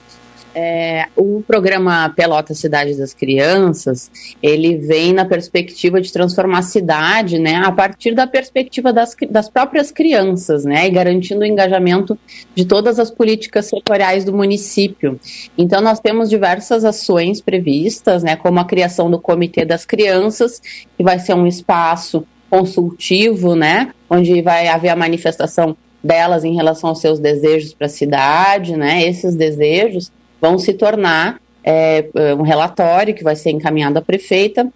[0.55, 4.11] É, o programa Pelota Cidade das Crianças,
[4.43, 9.49] ele vem na perspectiva de transformar a cidade, né, a partir da perspectiva das, das
[9.49, 12.19] próprias crianças, né, e garantindo o engajamento
[12.55, 15.21] de todas as políticas setoriais do município.
[15.57, 20.61] Então, nós temos diversas ações previstas, né, como a criação do Comitê das Crianças,
[20.97, 26.91] que vai ser um espaço consultivo, né, onde vai haver a manifestação delas em relação
[26.91, 29.03] aos seus desejos para a cidade, né?
[29.03, 34.69] Esses desejos vão se tornar é, um relatório que vai ser encaminhado à prefeita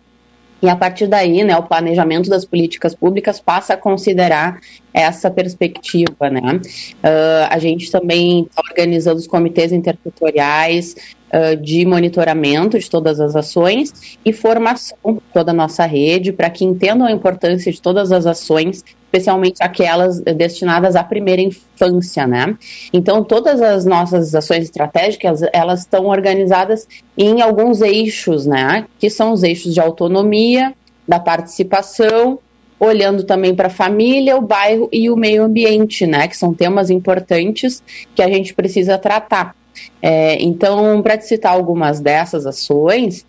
[0.62, 4.60] e a partir daí, né, o planejamento das políticas públicas passa a considerar
[4.92, 6.60] essa perspectiva, né?
[7.02, 10.94] Uh, a gente também está organizando os comitês intertutoriais
[11.32, 16.50] uh, de monitoramento de todas as ações e formação de toda a nossa rede para
[16.50, 22.56] que entendam a importância de todas as ações especialmente aquelas destinadas à primeira infância, né?
[22.94, 28.86] Então, todas as nossas ações estratégicas, elas estão organizadas em alguns eixos, né?
[28.98, 30.72] Que são os eixos de autonomia,
[31.06, 32.38] da participação,
[32.84, 36.26] olhando também para a família, o bairro e o meio ambiente, né?
[36.26, 37.80] Que são temas importantes
[38.12, 39.54] que a gente precisa tratar.
[40.02, 43.24] É, então, para citar algumas dessas ações,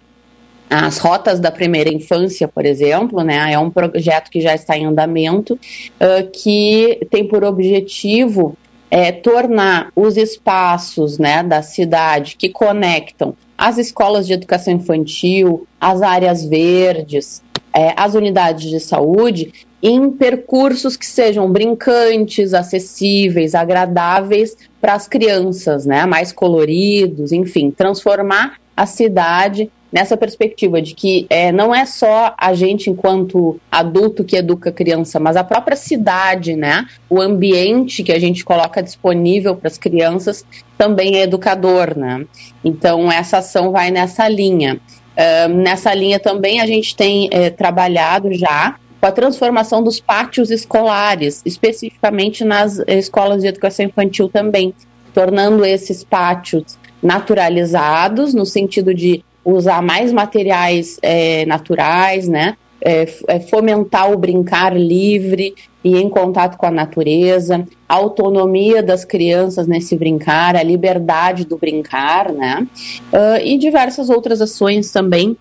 [0.67, 4.85] as rotas da primeira infância, por exemplo, né, é um projeto que já está em
[4.85, 8.57] andamento, uh, que tem por objetivo
[8.89, 16.01] é, tornar os espaços né, da cidade que conectam as escolas de educação infantil, as
[16.01, 17.43] áreas verdes,
[17.75, 19.51] é, as unidades de saúde,
[19.81, 28.57] em percursos que sejam brincantes, acessíveis, agradáveis para as crianças, né, mais coloridos, enfim, transformar
[28.75, 34.35] a cidade nessa perspectiva de que é, não é só a gente enquanto adulto que
[34.35, 36.87] educa criança, mas a própria cidade, né?
[37.07, 40.43] O ambiente que a gente coloca disponível para as crianças
[40.75, 42.25] também é educador, né?
[42.65, 44.81] Então essa ação vai nessa linha.
[45.13, 50.49] Uh, nessa linha também a gente tem é, trabalhado já com a transformação dos pátios
[50.49, 54.73] escolares, especificamente nas escolas de educação infantil também,
[55.13, 62.55] tornando esses pátios naturalizados, no sentido de usar mais materiais é, naturais, né?
[62.85, 69.05] É, é, fomentar o brincar livre e em contato com a natureza, a autonomia das
[69.05, 72.67] crianças nesse brincar, a liberdade do brincar, né?
[73.11, 75.37] Uh, e diversas outras ações também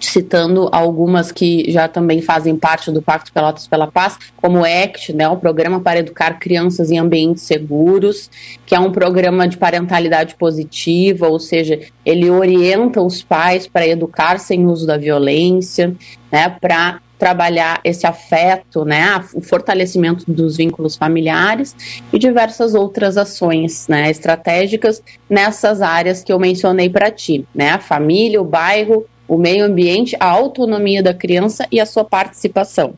[0.00, 5.12] citando algumas que já também fazem parte do Pacto Pelotas pela Paz, como o ACT,
[5.12, 8.30] né, o Programa para Educar Crianças em Ambientes Seguros,
[8.64, 14.38] que é um programa de parentalidade positiva, ou seja, ele orienta os pais para educar
[14.38, 15.94] sem uso da violência,
[16.30, 21.74] né, para trabalhar esse afeto, né, o fortalecimento dos vínculos familiares
[22.12, 27.80] e diversas outras ações, né, estratégicas nessas áreas que eu mencionei para ti, né, a
[27.80, 32.94] família, o bairro, o meio ambiente, a autonomia da criança e a sua participação.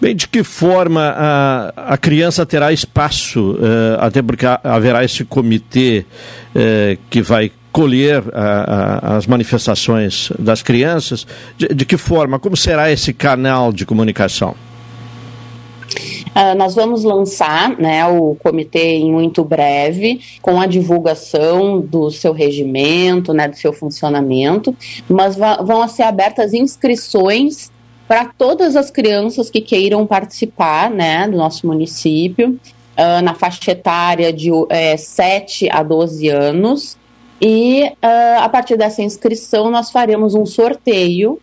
[0.00, 6.04] Bem, de que forma a, a criança terá espaço, uh, até porque haverá esse comitê
[6.56, 11.26] uh, que vai colher a, a, as manifestações das crianças,
[11.56, 14.56] de, de que forma, como será esse canal de comunicação?
[16.34, 22.32] Uh, nós vamos lançar né, o comitê em muito breve, com a divulgação do seu
[22.32, 24.74] regimento, né, do seu funcionamento,
[25.06, 27.70] mas vão ser abertas inscrições
[28.08, 32.58] para todas as crianças que queiram participar né, do nosso município,
[32.96, 36.96] uh, na faixa etária de é, 7 a 12 anos.
[37.40, 41.38] E uh, a partir dessa inscrição, nós faremos um sorteio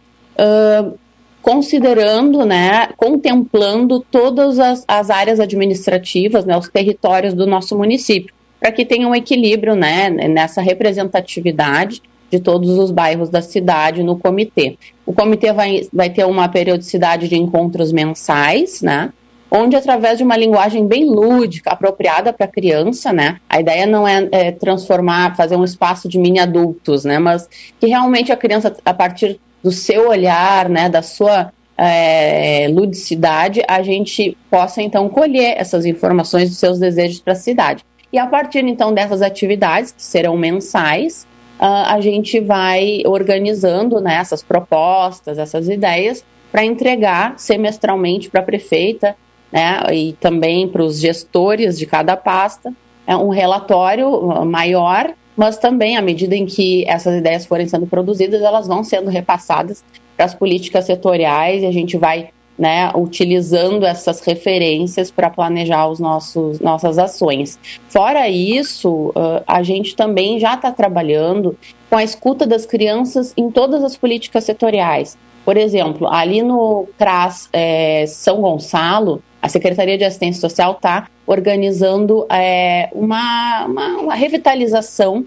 [1.42, 8.72] considerando, né, contemplando todas as, as áreas administrativas, né, os territórios do nosso município, para
[8.72, 14.78] que tenha um equilíbrio, né, nessa representatividade de todos os bairros da cidade no comitê.
[15.06, 19.12] O comitê vai, vai ter uma periodicidade de encontros mensais, né,
[19.52, 23.40] onde através de uma linguagem bem lúdica, apropriada para a criança, né?
[23.50, 27.18] A ideia não é, é, transformar, fazer um espaço de mini adultos, né?
[27.18, 33.62] Mas que realmente a criança, a partir do seu olhar, né, da sua é, ludicidade,
[33.68, 37.86] a gente possa então colher essas informações dos seus desejos para a cidade.
[38.12, 41.28] E a partir então dessas atividades, que serão mensais,
[41.60, 48.44] uh, a gente vai organizando né, essas propostas, essas ideias, para entregar semestralmente para a
[48.44, 49.16] prefeita
[49.52, 52.74] né, e também para os gestores de cada pasta
[53.06, 58.42] é um relatório maior mas também, à medida em que essas ideias forem sendo produzidas,
[58.42, 59.82] elas vão sendo repassadas
[60.18, 65.98] para as políticas setoriais e a gente vai né, utilizando essas referências para planejar os
[65.98, 67.58] nossos nossas ações.
[67.88, 69.14] Fora isso,
[69.48, 71.58] a gente também já está trabalhando
[71.90, 75.18] com a escuta das crianças em todas as políticas setoriais.
[75.46, 82.26] Por exemplo, ali no CRAS é, São Gonçalo, a Secretaria de Assistência Social está organizando
[82.30, 85.26] é, uma, uma, uma, revitalização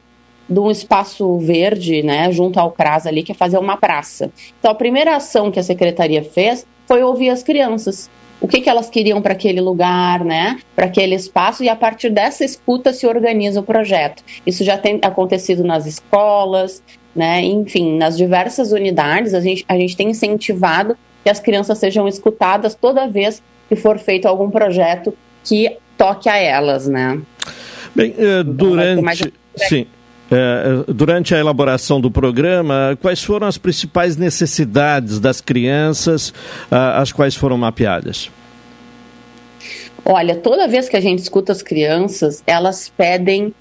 [0.48, 4.30] de um espaço verde, né, junto ao CRAS ali, que é fazer uma praça.
[4.58, 8.10] Então, a primeira ação que a Secretaria fez foi ouvir as crianças.
[8.40, 12.10] O que, que elas queriam para aquele lugar, né, para aquele espaço, e a partir
[12.10, 14.22] dessa escuta se organiza o projeto.
[14.44, 16.82] Isso já tem acontecido nas escolas,
[17.14, 22.08] né, enfim, nas diversas unidades, a gente, a gente tem incentivado que as crianças sejam
[22.08, 23.40] escutadas toda vez
[23.72, 27.18] que for feito algum projeto que toque a elas, né?
[27.94, 29.32] Bem, eh, então, durante...
[29.56, 29.86] Sim.
[30.30, 36.32] É, durante a elaboração do programa, quais foram as principais necessidades das crianças,
[36.70, 38.30] as quais foram mapeadas?
[40.04, 43.54] Olha, toda vez que a gente escuta as crianças, elas pedem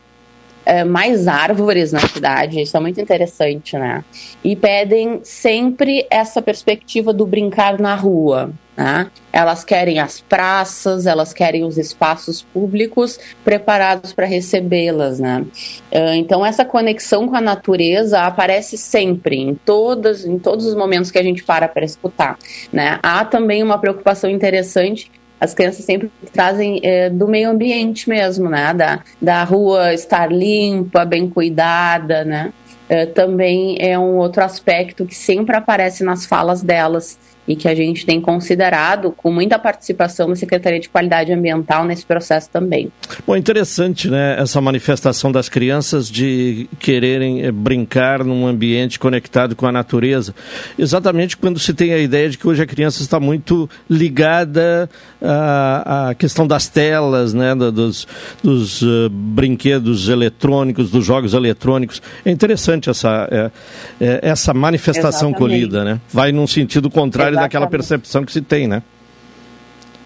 [0.66, 4.04] é, mais árvores na cidade, isso é muito interessante, né?
[4.44, 8.52] E pedem sempre essa perspectiva do brincar na rua.
[8.76, 9.12] Né?
[9.34, 15.20] Elas querem as praças, elas querem os espaços públicos preparados para recebê-las.
[15.20, 15.46] Né?
[15.92, 21.12] Uh, então, essa conexão com a natureza aparece sempre, em, todas, em todos os momentos
[21.12, 22.38] que a gente para para escutar.
[22.72, 22.98] Né?
[23.04, 25.12] Há também uma preocupação interessante
[25.42, 28.72] as crianças sempre trazem é, do meio ambiente mesmo, né?
[28.76, 32.54] Da, da rua estar limpa, bem cuidada, né?
[32.88, 37.18] É, também é um outro aspecto que sempre aparece nas falas delas
[37.48, 42.06] e que a gente tem considerado com muita participação da Secretaria de Qualidade Ambiental nesse
[42.06, 42.92] processo também.
[43.26, 49.66] Bom, interessante, né, essa manifestação das crianças de quererem eh, brincar num ambiente conectado com
[49.66, 50.36] a natureza.
[50.78, 54.90] Exatamente quando se tem a ideia de que hoje a criança está muito ligada
[55.22, 58.08] à, à questão das telas, né, dos,
[58.44, 62.02] dos uh, brinquedos eletrônicos, dos jogos eletrônicos.
[62.24, 63.52] É interessante essa, é,
[64.00, 65.38] é, essa manifestação Exatamente.
[65.38, 66.00] colhida, né?
[66.12, 68.84] Vai num sentido contrário contrário daquela percepção que se tem, né?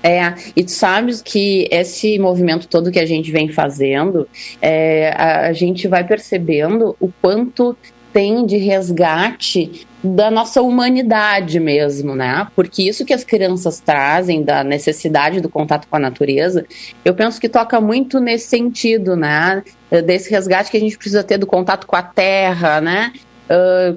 [0.01, 4.27] É, e tu sabes que esse movimento todo que a gente vem fazendo,
[4.61, 7.75] é, a, a gente vai percebendo o quanto
[8.13, 12.47] tem de resgate da nossa humanidade mesmo, né?
[12.55, 16.65] Porque isso que as crianças trazem da necessidade do contato com a natureza,
[17.03, 19.63] eu penso que toca muito nesse sentido, né?
[20.05, 23.11] Desse resgate que a gente precisa ter do contato com a terra, né?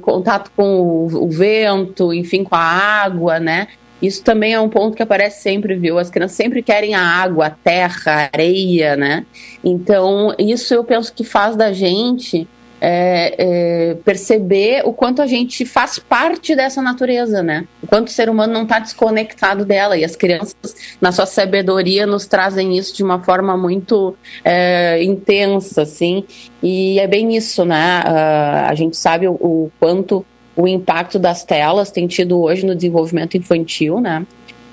[0.03, 3.69] Contato com o, o, vento, enfim, com a água, né?
[4.01, 5.99] Isso também é um ponto que aparece sempre, viu?
[5.99, 9.27] As crianças sempre querem a água, a terra, a areia, né?
[9.65, 12.47] Então, isso eu penso que faz da gente
[12.81, 17.67] é, é, perceber o quanto a gente faz parte dessa natureza, né?
[17.83, 19.97] O quanto o ser humano não está desconectado dela.
[19.97, 24.15] E as crianças, na sua sabedoria, nos trazem isso de uma forma muito
[24.45, 26.25] é, intensa, assim.
[26.63, 28.03] E é bem isso, né?
[28.07, 30.25] Uh, a gente sabe o, o, quanto
[30.57, 34.25] o impacto das telas tem tido hoje no desenvolvimento infantil, né?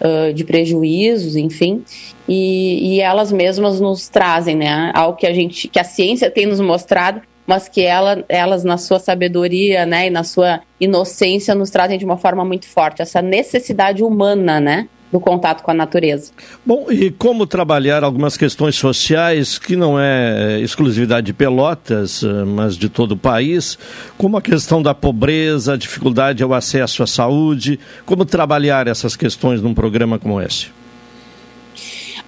[0.01, 1.81] Uh, de prejuízos, enfim,
[2.27, 4.91] e, e elas mesmas nos trazem, né?
[4.93, 8.77] Algo que a gente, que a ciência tem nos mostrado mas que ela, elas, na
[8.77, 13.21] sua sabedoria né, e na sua inocência, nos trazem de uma forma muito forte essa
[13.21, 14.87] necessidade humana, né?
[15.11, 16.31] do contato com a natureza.
[16.65, 22.75] Bom, e como trabalhar algumas questões sociais que não é exclusividade de Pelotas, eh, mas
[22.75, 23.77] de todo o país,
[24.17, 29.61] como a questão da pobreza, a dificuldade ao acesso à saúde, como trabalhar essas questões
[29.61, 30.74] num programa como esse?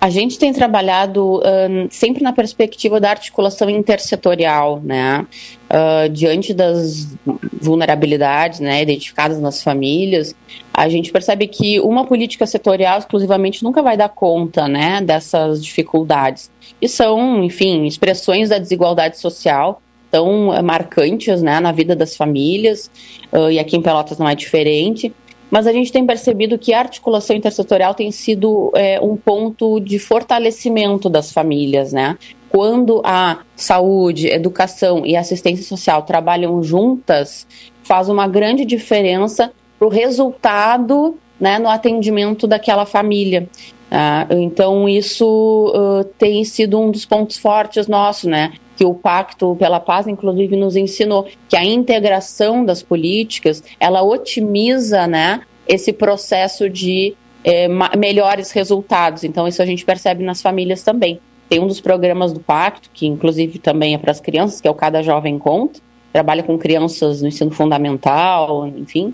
[0.08, 1.42] A gente tem trabalhado
[1.90, 5.28] sempre na perspectiva da articulação intersetorial, né?
[5.70, 7.14] Uh, diante das
[7.62, 10.34] vulnerabilidades né, identificadas nas famílias,
[10.74, 16.50] a gente percebe que uma política setorial exclusivamente nunca vai dar conta né, dessas dificuldades.
[16.82, 22.90] E são, enfim, expressões da desigualdade social tão marcantes né, na vida das famílias,
[23.34, 25.14] uh, e aqui em Pelotas não é diferente
[25.50, 29.98] mas a gente tem percebido que a articulação intersetorial tem sido é, um ponto de
[29.98, 32.18] fortalecimento das famílias, né?
[32.50, 37.48] Quando a saúde, educação e assistência social trabalham juntas,
[37.84, 43.48] faz uma grande diferença para o resultado né, no atendimento daquela família.
[43.90, 48.54] Ah, então, isso uh, tem sido um dos pontos fortes nossos, né?
[48.78, 55.08] que o Pacto pela Paz, inclusive, nos ensinou que a integração das políticas ela otimiza,
[55.08, 57.68] né, esse processo de é,
[57.98, 59.24] melhores resultados.
[59.24, 61.20] Então, isso a gente percebe nas famílias também.
[61.50, 64.72] Tem um dos programas do Pacto, que inclusive também é para as crianças, que é
[64.72, 65.80] o Cada Jovem Conta,
[66.18, 69.14] trabalha com crianças no ensino fundamental, enfim.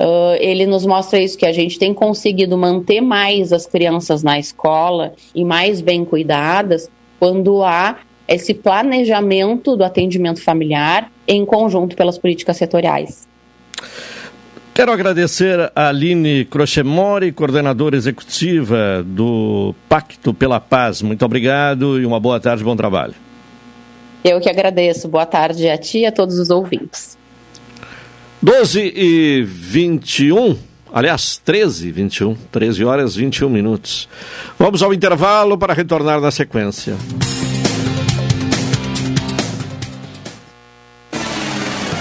[0.00, 4.36] Uh, ele nos mostra isso, que a gente tem conseguido manter mais as crianças na
[4.36, 6.90] escola e mais bem cuidadas
[7.20, 13.28] quando há esse planejamento do atendimento familiar em conjunto pelas políticas setoriais.
[14.74, 21.00] Quero agradecer a Aline Crochemori, coordenadora executiva do Pacto pela Paz.
[21.00, 23.14] Muito obrigado e uma boa tarde, bom trabalho.
[24.22, 25.08] Eu que agradeço.
[25.08, 27.18] Boa tarde a ti e a todos os ouvintes.
[28.42, 30.56] 12 e 21,
[30.92, 34.08] aliás, 13 e 21, 13 horas e 21 minutos.
[34.58, 36.96] Vamos ao intervalo para retornar na sequência.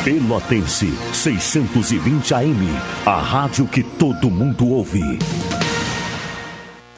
[0.03, 2.67] Pelotense 620 AM,
[3.05, 5.19] a rádio que todo mundo ouve.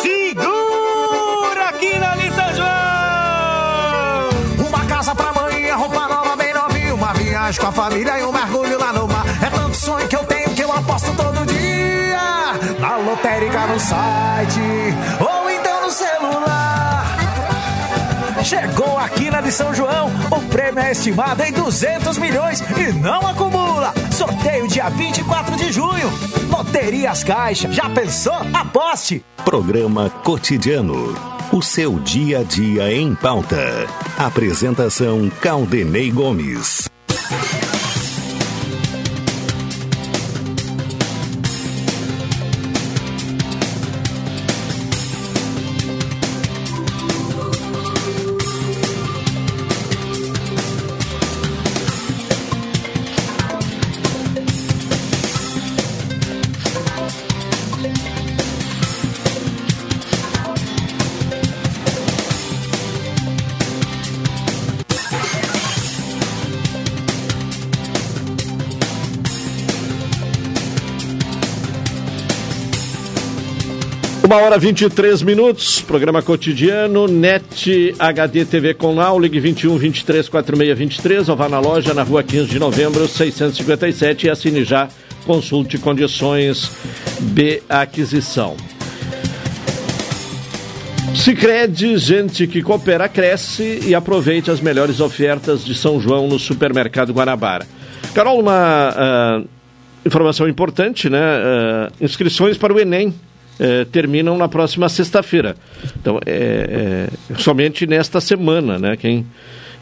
[0.00, 4.28] Segura aqui na São João!
[4.68, 8.30] Uma casa pra mãe, roupa nova bem novinha, uma viagem com a família e um
[8.32, 9.24] mergulho lá no mar.
[9.44, 12.76] É tanto sonho que eu tenho que eu aposto todo dia.
[12.78, 14.60] Na lotérica no site,
[18.46, 23.26] Chegou aqui na de São João, o prêmio é estimado em 200 milhões e não
[23.26, 23.92] acumula.
[24.12, 26.08] Sorteio dia 24 de junho.
[26.48, 27.72] Loterias Caixa.
[27.72, 28.38] Já pensou?
[28.54, 29.24] Aposte!
[29.44, 31.12] Programa Cotidiano.
[31.50, 33.88] O seu dia a dia em pauta.
[34.16, 36.88] Apresentação Caldenei Gomes.
[74.26, 81.28] Uma hora 23 minutos, programa cotidiano, NET HD TV com ligue 21 23 46 23
[81.28, 84.88] ou vá na loja na rua 15 de novembro 657 e assine já,
[85.24, 86.72] consulte condições
[87.20, 88.56] de aquisição.
[91.14, 97.12] Sicredi, gente que coopera cresce e aproveite as melhores ofertas de São João no supermercado
[97.12, 97.64] Guanabara.
[98.12, 98.90] Carol, uma
[99.44, 99.48] uh,
[100.04, 101.20] informação importante, né?
[101.20, 103.14] Uh, inscrições para o Enem
[103.58, 105.56] eh, terminam na próxima sexta-feira.
[106.00, 108.96] Então, é, é, somente nesta semana, né?
[108.96, 109.26] Quem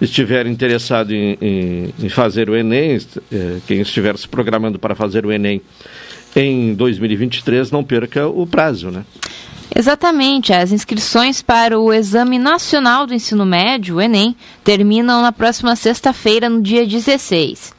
[0.01, 2.99] estiver interessado em, em, em fazer o Enem,
[3.33, 5.61] eh, quem estiver se programando para fazer o Enem
[6.37, 9.05] em 2023, não perca o prazo, né?
[9.75, 15.75] Exatamente, as inscrições para o Exame Nacional do Ensino Médio, o Enem, terminam na próxima
[15.75, 17.72] sexta-feira, no dia 16.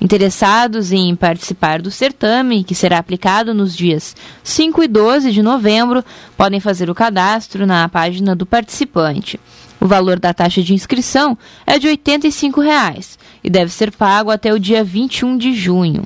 [0.00, 6.04] Interessados em participar do certame, que será aplicado nos dias 5 e 12 de novembro,
[6.36, 9.40] podem fazer o cadastro na página do participante.
[9.80, 11.36] O valor da taxa de inscrição
[11.66, 16.04] é de 85 reais e deve ser pago até o dia 21 de junho.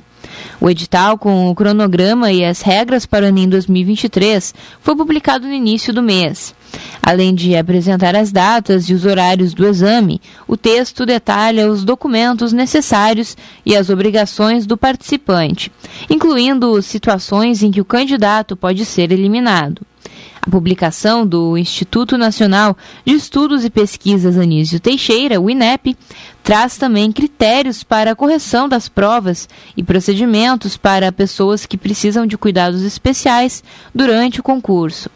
[0.59, 5.53] O edital com o cronograma e as regras para o Enem 2023 foi publicado no
[5.53, 6.53] início do mês.
[7.01, 12.53] Além de apresentar as datas e os horários do exame, o texto detalha os documentos
[12.53, 15.71] necessários e as obrigações do participante,
[16.09, 19.81] incluindo situações em que o candidato pode ser eliminado.
[20.43, 22.75] A publicação do Instituto Nacional
[23.05, 25.95] de Estudos e Pesquisas Anísio Teixeira, o INEP,
[26.43, 32.39] traz também critérios para a correção das provas e procedimentos para pessoas que precisam de
[32.39, 33.63] cuidados especiais
[33.93, 35.11] durante o concurso.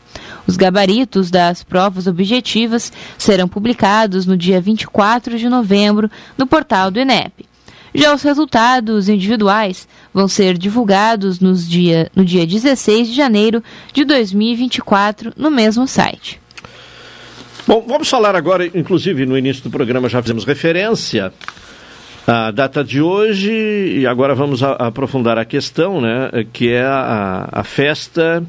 [0.45, 6.99] Os gabaritos das provas objetivas serão publicados no dia 24 de novembro no portal do
[6.99, 7.54] INEP.
[7.95, 14.03] Já os resultados individuais vão ser divulgados nos dia, no dia 16 de janeiro de
[14.03, 16.39] 2024 no mesmo site.
[17.67, 21.33] Bom, vamos falar agora, inclusive no início do programa já fizemos referência
[22.27, 26.83] à data de hoje e agora vamos a, a aprofundar a questão, né, que é
[26.83, 28.43] a, a festa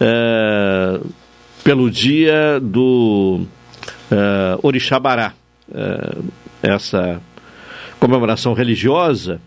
[0.00, 1.00] é,
[1.64, 3.44] pelo dia do
[4.10, 5.32] é, Orixabará.
[5.74, 6.18] É,
[6.62, 7.20] essa
[8.04, 9.40] comemoração religiosa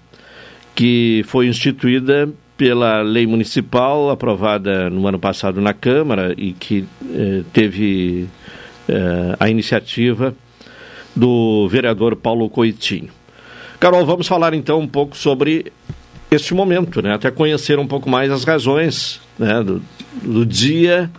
[0.73, 2.27] que foi instituída
[2.57, 6.83] pela lei municipal aprovada no ano passado na Câmara e que
[7.13, 8.27] eh, teve
[8.89, 10.33] eh, a iniciativa
[11.15, 13.09] do vereador Paulo Coitinho.
[13.79, 15.71] Carol, vamos falar então um pouco sobre
[16.31, 17.13] este momento, né?
[17.13, 19.61] até conhecer um pouco mais as razões né?
[19.61, 19.83] do,
[20.23, 21.11] do dia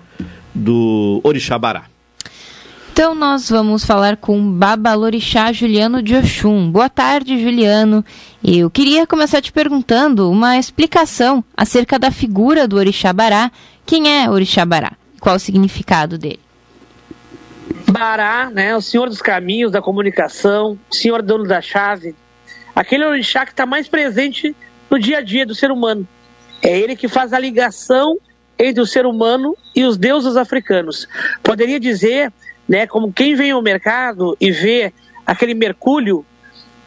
[0.52, 1.84] do Orixabará.
[2.98, 6.68] Então nós vamos falar com Babalorixá Juliano de Oxum.
[6.68, 8.04] Boa tarde, Juliano.
[8.42, 13.52] Eu queria começar te perguntando uma explicação acerca da figura do Orixá Bará.
[13.86, 14.94] Quem é Orixá Bará?
[15.20, 16.40] Qual o significado dele?
[17.88, 22.16] Bará, né, o senhor dos caminhos, da comunicação, senhor dono da chave,
[22.74, 24.56] aquele orixá que está mais presente
[24.90, 26.04] no dia a dia do ser humano.
[26.60, 28.18] É ele que faz a ligação
[28.58, 31.06] entre o ser humano e os deuses africanos.
[31.44, 32.32] Poderia dizer
[32.68, 32.86] né?
[32.86, 34.92] Como quem vem ao mercado e vê
[35.24, 36.24] aquele mercúrio,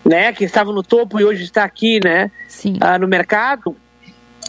[0.06, 0.32] né?
[0.32, 2.32] Que estava no topo e hoje está aqui, né?
[2.80, 3.76] Ah, no mercado.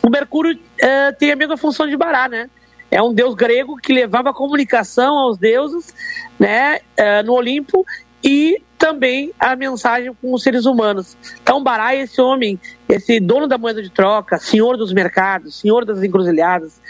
[0.02, 2.50] O mercúrio uh, tem a mesma função de Bará, né?
[2.90, 5.94] É um deus grego que levava a comunicação aos deuses,
[6.38, 6.80] né?
[6.98, 7.86] Uh, no Olimpo
[8.22, 11.16] e também a mensagem com os seres humanos.
[11.40, 15.84] Então, Bará é esse homem, esse dono da moeda de troca, senhor dos mercados, senhor
[15.84, 16.80] das encruzilhadas.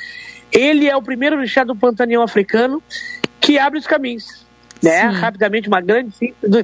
[0.50, 2.82] Ele é o primeiro orixá do pantaneão africano
[3.42, 4.46] que abre os caminhos.
[4.82, 5.02] Né?
[5.02, 6.12] Rapidamente, uma grande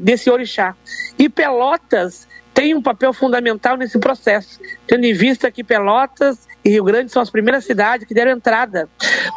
[0.00, 0.74] desse orixá.
[1.18, 6.84] E Pelotas tem um papel fundamental nesse processo, tendo em vista que Pelotas e Rio
[6.84, 8.88] Grande são as primeiras cidades que deram entrada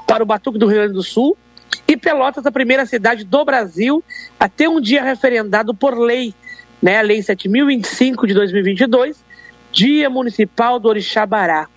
[0.08, 1.38] para o Batuque do Rio Grande do Sul,
[1.88, 4.04] e Pelotas a primeira cidade do Brasil
[4.40, 6.34] a ter um dia referendado por lei,
[6.82, 9.24] né, a Lei 7025 de 2022,
[9.72, 11.68] Dia Municipal do Orixabará.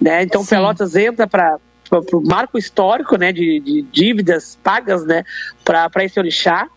[0.00, 0.22] Né?
[0.22, 0.50] Então Sim.
[0.50, 1.58] Pelotas entra para
[2.02, 5.24] para o marco histórico né, de, de dívidas pagas né,
[5.64, 6.68] para esse orixá.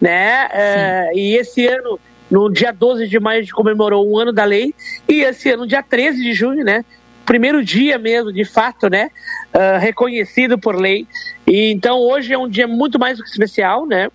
[0.00, 0.48] Né?
[0.52, 1.98] É, e esse ano,
[2.30, 4.74] no dia 12 de maio, a gente comemorou um ano da lei,
[5.08, 6.84] e esse ano, dia 13 de junho, né,
[7.26, 9.10] primeiro dia mesmo, de fato, né,
[9.52, 11.06] uh, reconhecido por lei.
[11.46, 14.08] E então hoje é um dia muito mais do que especial, né?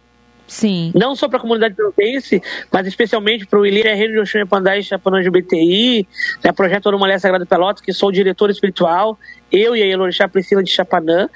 [0.51, 0.91] Sim.
[0.93, 4.79] Não só para a comunidade pelotense, mas especialmente para o Ilíria Reino de Oxum Pandai
[4.79, 6.05] e Chapanã de BTI,
[6.43, 9.17] né, Projeto Orumolé Sagrado Pelotas, que sou o diretor espiritual,
[9.49, 11.29] eu e a Elorixá Priscila de Chapanã.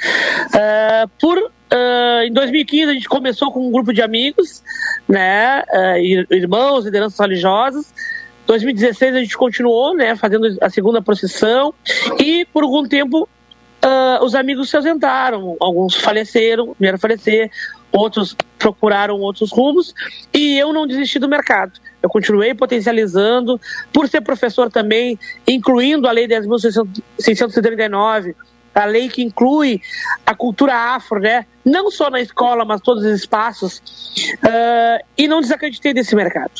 [0.47, 4.61] Uh, por, uh, em 2015 a gente começou com um grupo de amigos,
[5.07, 7.93] né, uh, irmãos, lideranças religiosas,
[8.45, 11.73] 2016 a gente continuou, né, fazendo a segunda procissão
[12.19, 13.29] e por algum tempo
[13.85, 17.51] Uh, os amigos se ausentaram, alguns faleceram, vieram falecer,
[17.95, 19.95] outros procuraram outros rumos
[20.33, 21.79] e eu não desisti do mercado.
[22.01, 23.59] Eu continuei potencializando,
[23.91, 28.35] por ser professor também, incluindo a Lei 10.639,
[28.75, 29.81] a lei que inclui
[30.25, 31.45] a cultura afro, né?
[31.63, 33.81] não só na escola, mas todos os espaços,
[34.43, 36.51] uh, e não desacreditei desse mercado.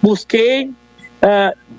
[0.00, 0.72] Busquei, uh,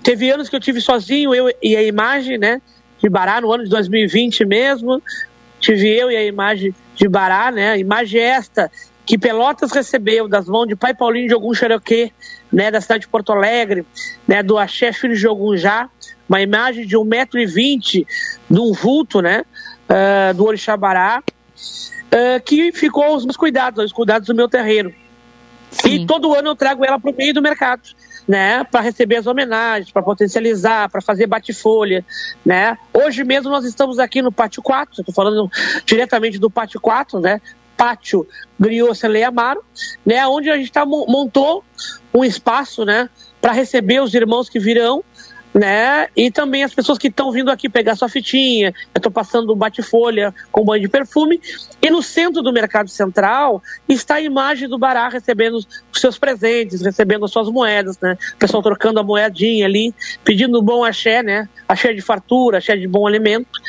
[0.04, 2.62] teve anos que eu tive sozinho, eu e a imagem né,
[3.02, 5.02] de Bará, no ano de 2020 mesmo,
[5.60, 7.78] tive eu e a imagem de Bará, né?
[7.78, 8.72] Imagem esta
[9.06, 12.12] que Pelotas recebeu das mãos de pai Paulinho de Ogum Xeroquê,
[12.52, 13.86] né, da cidade de Porto Alegre,
[14.28, 15.90] né, do Axé Filho de Ogum Já,
[16.28, 18.06] uma imagem de 1,20m
[18.50, 19.44] de um vulto, né,
[19.90, 24.94] uh, do Orixá Bará, uh, que ficou aos meus cuidados, aos cuidados do meu terreiro.
[25.70, 26.04] Sim.
[26.04, 27.82] E todo ano eu trago ela para o meio do mercado,
[28.28, 32.06] né, para receber as homenagens, para potencializar, para fazer bate-folha,
[32.46, 32.78] né?
[32.94, 35.50] Hoje mesmo nós estamos aqui no Pátio 4, estou falando
[35.86, 37.42] diretamente do Pátio 4, né?
[37.76, 38.28] Pátio
[38.60, 39.64] Griot Celei Amaro,
[40.06, 41.64] né, onde a gente tá, montou
[42.14, 43.10] um espaço, né,
[43.42, 45.04] para receber os irmãos que virão,
[45.54, 46.08] né?
[46.16, 48.74] E também as pessoas que estão vindo aqui pegar sua fitinha.
[48.94, 51.40] Eu estou passando um bate-folha com banho de perfume.
[51.82, 56.82] E no centro do Mercado Central está a imagem do Bará recebendo os seus presentes,
[56.82, 58.18] recebendo as suas moedas, né?
[58.34, 59.94] O pessoal trocando a moedinha ali,
[60.24, 61.48] pedindo um bom axé, né?
[61.68, 63.60] Axé de fartura, axé de bom alimento,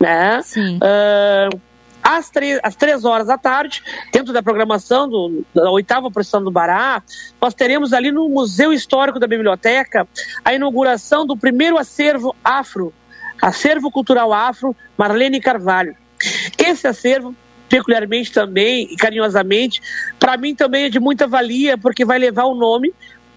[0.00, 0.40] né?
[0.42, 0.78] Sim.
[0.78, 1.67] Uh,
[2.08, 6.50] às três, às três horas da tarde, dentro da programação do, da oitava procissão do
[6.50, 7.02] Bará,
[7.38, 10.08] nós teremos ali no Museu Histórico da Biblioteca
[10.42, 12.94] a inauguração do primeiro acervo afro,
[13.42, 15.94] acervo cultural afro Marlene Carvalho.
[16.56, 17.34] Esse acervo,
[17.68, 19.82] peculiarmente também e carinhosamente,
[20.18, 22.94] para mim também é de muita valia, porque vai levar o nome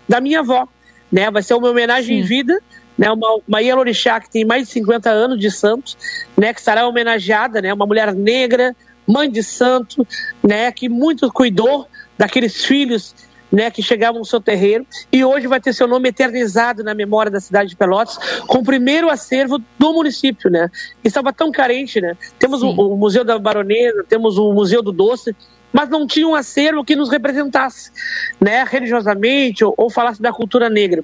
[0.07, 0.65] da minha avó.
[1.11, 1.29] Né?
[1.29, 2.23] Vai ser uma homenagem Sim.
[2.23, 2.61] em vida
[2.97, 5.97] né, uma, uma Ielorixá que tem mais de 50 anos de santos,
[6.37, 8.75] né, que estará homenageada, né, uma mulher negra,
[9.07, 10.05] mãe de santo,
[10.43, 11.87] né, que muito cuidou
[12.17, 13.15] daqueles filhos
[13.51, 17.29] né, que chegavam no seu terreiro, e hoje vai ter seu nome eternizado na memória
[17.29, 18.17] da cidade de Pelotas,
[18.47, 20.69] com o primeiro acervo do município, né?
[21.03, 22.15] Estava tão carente, né?
[22.39, 25.35] Temos o, o, Museu da Baronesa, temos o Museu do Doce,
[25.71, 27.91] mas não tinha um acervo que nos representasse,
[28.39, 31.03] né, religiosamente ou, ou falasse da cultura negra,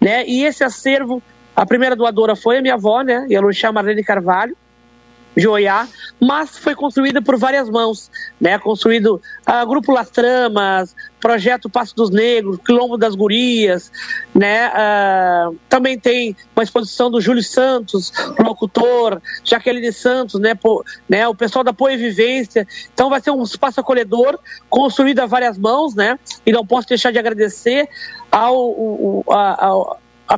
[0.00, 0.24] né?
[0.26, 1.22] E esse acervo,
[1.54, 4.56] a primeira doadora foi a minha avó, né, Yeluxá Marlene Carvalho,
[5.36, 5.86] de Oiá,
[6.18, 8.10] mas foi construída por várias mãos,
[8.40, 8.58] né?
[8.58, 13.92] Construído uh, Grupo Las Tramas, Projeto Passo dos Negros, Quilombo das Gurias,
[14.34, 14.68] né?
[14.68, 20.58] Uh, também tem uma exposição do Júlio Santos, locutor, Jaqueline Santos, né?
[21.08, 21.28] Né?
[21.28, 22.66] O pessoal da Poe Vivência.
[22.94, 24.38] Então vai ser um espaço acolhedor,
[24.70, 26.18] construído a várias mãos, né?
[26.46, 27.88] E não posso deixar de agradecer
[28.30, 30.34] ao, ao, ao a,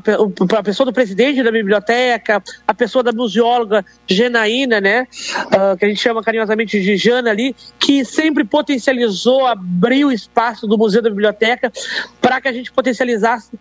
[0.58, 5.06] a, pessoa do presidente da biblioteca, a pessoa da museóloga Genaína, né,
[5.46, 10.76] uh, que a gente chama carinhosamente de Jana ali, que sempre potencializou, abriu espaço do
[10.76, 11.72] Museu da Biblioteca
[12.20, 13.58] para que a gente potencializasse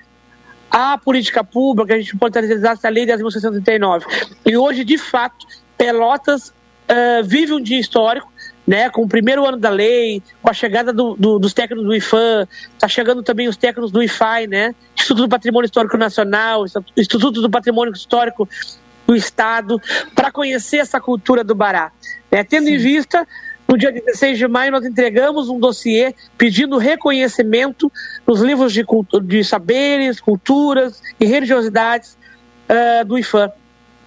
[0.69, 4.03] a política pública, a gente potencializasse a lei de 10.639.
[4.45, 5.45] E hoje, de fato,
[5.77, 8.31] Pelotas uh, vive um dia histórico,
[8.67, 11.95] né, com o primeiro ano da lei, com a chegada do, do, dos técnicos do
[11.95, 16.65] IFAM, está chegando também os técnicos do IFAI, né, Instituto do Patrimônio Histórico Nacional,
[16.97, 18.47] Instituto do Patrimônio Histórico
[19.07, 19.81] do Estado,
[20.13, 21.93] para conhecer essa cultura do Bará.
[22.29, 22.73] Né, tendo Sim.
[22.73, 23.25] em vista,
[23.65, 27.89] no dia 16 de maio, nós entregamos um dossiê pedindo reconhecimento
[28.27, 28.85] nos livros de,
[29.23, 32.17] de saberes, culturas e religiosidades
[32.69, 33.49] uh, do IFAM.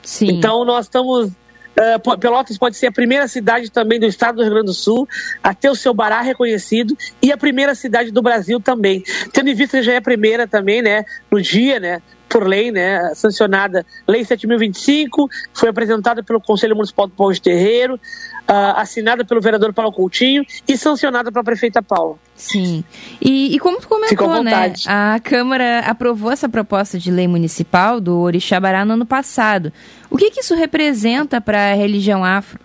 [0.02, 0.28] Sim.
[0.32, 1.30] Então, nós estamos
[1.76, 5.08] Uh, Pelotas pode ser a primeira cidade também do estado do Rio Grande do Sul
[5.42, 9.02] a ter o seu bará reconhecido e a primeira cidade do Brasil também.
[9.32, 12.70] Tendo em vista que já é a primeira também, né, no dia, né, por lei,
[12.70, 19.24] né, sancionada, Lei 7025, foi apresentada pelo Conselho Municipal do Povo de Terreiro, uh, assinada
[19.24, 22.16] pelo vereador Paulo Coutinho e sancionada pela prefeita Paula.
[22.36, 22.84] Sim.
[23.20, 28.20] E, e como tu comentou, né, a Câmara aprovou essa proposta de lei municipal do
[28.20, 29.72] Orixabará no ano passado.
[30.08, 32.60] O que, que isso representa para a religião afro?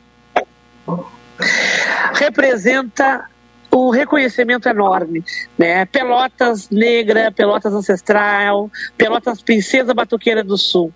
[2.13, 3.26] Representa
[3.76, 5.23] um reconhecimento enorme,
[5.57, 5.86] né?
[5.86, 10.93] Pelotas negra, Pelotas ancestral, Pelotas princesa batuqueira do sul,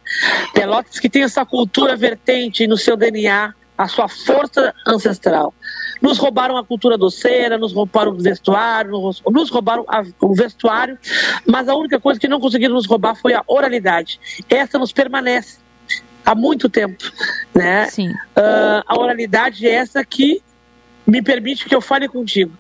[0.54, 5.54] Pelotas que tem essa cultura vertente no seu DNA, a sua força ancestral.
[6.02, 8.92] Nos roubaram a cultura doceira, nos roubaram o vestuário,
[9.30, 10.98] nos roubaram a, o vestuário,
[11.46, 14.20] mas a única coisa que não conseguiram nos roubar foi a oralidade.
[14.50, 15.60] Essa nos permanece
[16.26, 17.04] há muito tempo,
[17.56, 17.88] né?
[17.88, 18.10] Sim.
[18.10, 20.42] Uh, a oralidade é essa que
[21.10, 22.52] me permite que eu fale contigo.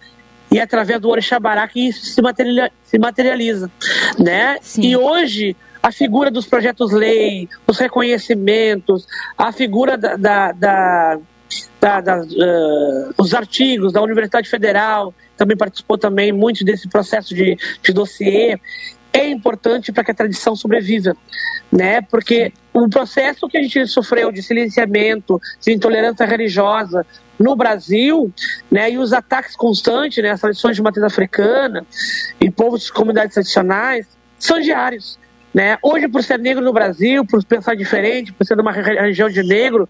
[0.51, 3.71] E é através do Orixabará que isso se, materializa, se materializa
[4.17, 4.57] né?
[4.61, 4.81] Sim.
[4.81, 11.19] E hoje a figura dos projetos-lei, os reconhecimentos, a figura da, da, da,
[11.79, 17.57] da, da uh, os artigos da Universidade Federal, também participou também muito desse processo de,
[17.81, 18.59] de dossiê,
[19.11, 21.15] é importante para que a tradição sobreviva,
[21.71, 22.01] né?
[22.01, 27.05] Porque o processo que a gente sofreu de silenciamento, de intolerância religiosa
[27.37, 28.31] no Brasil,
[28.69, 31.85] né, e os ataques constantes, né, as tradições de matriz africana
[32.39, 34.05] e povos de comunidades tradicionais
[34.37, 35.17] são diários.
[35.53, 35.77] Né?
[35.81, 39.87] Hoje, por ser negro no Brasil, por pensar diferente, por ser uma região de negro,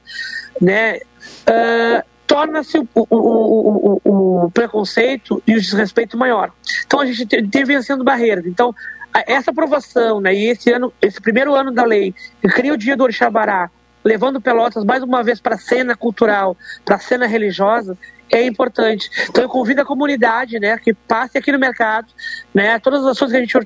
[0.61, 6.51] né, uh, torna-se o, o, o, o, preconceito e o desrespeito maior.
[6.85, 8.45] Então a gente tem, tem vencendo barreiras.
[8.45, 8.73] Então
[9.13, 12.95] essa aprovação, né, e esse ano, esse primeiro ano da lei, que cria o dia
[12.95, 13.69] do Orixabará,
[14.03, 16.55] levando Pelotas mais uma vez para a cena cultural,
[16.85, 17.97] para a cena religiosa,
[18.31, 19.09] é importante.
[19.27, 22.07] Então eu convido a comunidade, né, que passe aqui no mercado,
[22.53, 23.57] né, todas as ações que a gente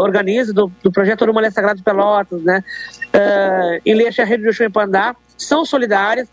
[0.00, 2.64] organiza do, do projeto Urumã Sagrado Pelotas, né,
[3.14, 6.28] uh, em Leixa Rede do em Pandá, são solidárias.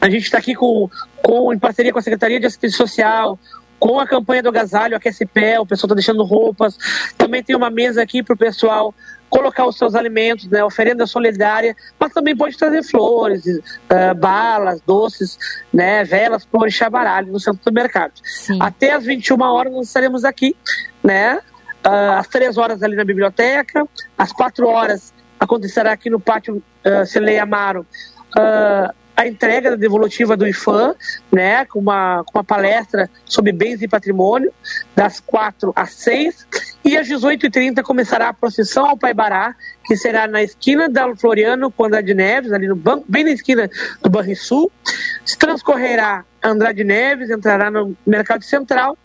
[0.00, 0.88] A gente está aqui com,
[1.22, 3.38] com, em parceria com a Secretaria de Assistência Social,
[3.78, 6.76] com a campanha do agasalho, Aquece Pé, o pessoal está deixando roupas.
[7.16, 8.94] Também tem uma mesa aqui para o pessoal
[9.28, 15.38] colocar os seus alimentos, né, oferenda solidária, mas também pode trazer flores, uh, balas, doces,
[15.72, 18.14] né, velas para o Orixá Baralho no centro do mercado.
[18.24, 18.58] Sim.
[18.60, 20.56] Até às 21 horas nós estaremos aqui,
[21.04, 21.40] né,
[21.86, 27.06] uh, às 3 horas ali na biblioteca, às 4 horas acontecerá aqui no pátio uh,
[27.06, 27.86] Celeia Amaro
[28.36, 30.94] uh, a entrega da devolutiva do IFAM,
[31.32, 34.52] né, com uma, com uma palestra sobre bens e patrimônio,
[34.94, 36.46] das 4 às 6,
[36.84, 41.68] e às 18h30 começará a procissão ao Pai Bará, que será na esquina da Floriano
[41.68, 43.68] com Andrade Neves, ali no banco, bem na esquina
[44.00, 44.70] do Banrisul.
[45.36, 48.96] Transcorrerá Andrade Neves, entrará no Mercado Central,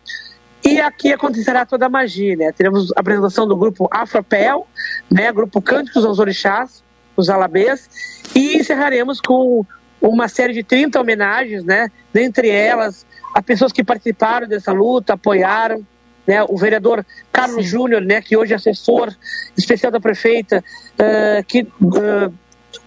[0.63, 2.51] e aqui acontecerá toda a magia, né?
[2.51, 4.67] Teremos a apresentação do grupo Afropel,
[5.09, 5.31] né?
[5.31, 6.83] Grupo Cânticos aos Orixás,
[7.17, 7.89] os Alabês,
[8.35, 9.65] e encerraremos com
[10.09, 11.89] uma série de 30 homenagens, né?
[12.11, 15.85] Dentre elas, a pessoas que participaram dessa luta, apoiaram,
[16.27, 16.43] né?
[16.43, 17.65] O vereador Carlos.
[17.65, 18.21] Júnior, né?
[18.21, 19.15] Que hoje é assessor
[19.57, 22.33] especial da prefeita, uh, que uh,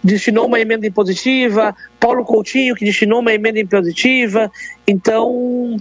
[0.03, 4.51] destinou uma emenda impositiva, Paulo Coutinho, que destinou uma emenda impositiva,
[4.87, 5.77] então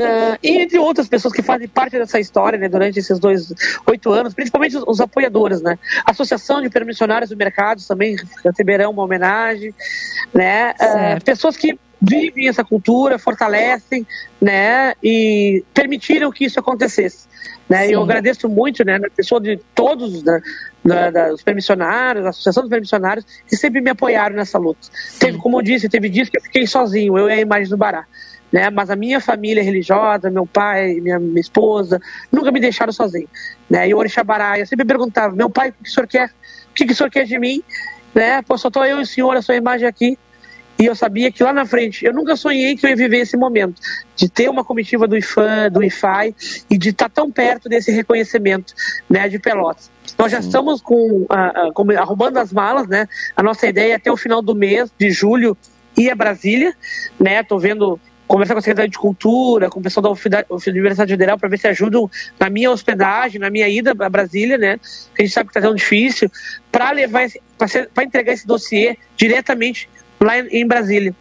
[0.00, 3.52] Uh, e entre outras pessoas que fazem parte dessa história né, durante esses dois
[3.86, 5.78] oito anos, principalmente os, os, apoiadores, né?
[6.04, 9.74] A Associação de Permissionários do Mercado também receberão uma homenagem,
[10.32, 10.72] né?
[10.80, 14.06] Uh, pessoas que vivem essa cultura, fortalecem,
[14.40, 14.94] né?
[15.02, 17.28] E permitiram que isso acontecesse.
[17.68, 17.88] Né?
[17.88, 20.40] Eu agradeço muito, né, na pessoa de todos né,
[20.84, 24.88] da, da, os permissionários, a Associação dos Permissionários, que sempre me apoiaram nessa luta.
[25.20, 27.76] Teve, como eu disse, teve dias que eu fiquei sozinho, eu e a imagem do
[27.76, 28.06] Bará
[28.52, 28.70] né?
[28.70, 33.28] Mas a minha família religiosa, meu pai, minha, minha esposa, nunca me deixaram sozinho,
[33.68, 33.88] né?
[33.88, 34.24] E o Orixá
[34.58, 36.30] eu sempre perguntava, meu pai, o que o senhor quer?
[36.70, 37.62] O que, que o senhor quer de mim?
[38.14, 38.42] Né?
[38.42, 40.18] Pô, só estou eu e o senhor, a sua imagem aqui.
[40.80, 43.36] E eu sabia que lá na frente, eu nunca sonhei que eu ia viver esse
[43.36, 43.78] momento,
[44.16, 46.34] de ter uma comitiva do IFAM, do IFAI,
[46.70, 48.72] e de estar tão perto desse reconhecimento
[49.08, 49.90] né, de Pelotas.
[50.18, 53.06] Nós já estamos com, uh, com, arrumando as malas, né?
[53.36, 55.54] A nossa ideia é até o final do mês, de julho,
[55.98, 56.74] ir a Brasília,
[57.18, 57.42] né?
[57.42, 58.00] Tô vendo
[58.30, 61.66] conversar com a Secretaria de Cultura, com o pessoal da Universidade Federal para ver se
[61.66, 62.08] ajudam
[62.38, 64.78] na minha hospedagem, na minha ida a Brasília, né?
[65.16, 66.30] Que a gente sabe que está tão difícil,
[66.70, 67.26] para levar
[67.58, 69.88] para entregar esse dossiê diretamente
[70.20, 71.12] lá em Brasília,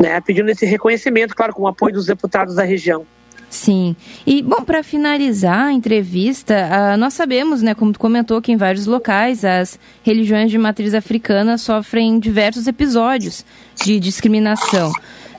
[0.00, 0.20] né?
[0.20, 3.06] Pedindo esse reconhecimento, claro, com o apoio dos deputados da região.
[3.48, 3.94] Sim.
[4.26, 8.56] E, bom, para finalizar a entrevista, uh, nós sabemos, né, como tu comentou, que em
[8.56, 13.44] vários locais as religiões de matriz africana sofrem diversos episódios
[13.76, 14.90] de discriminação.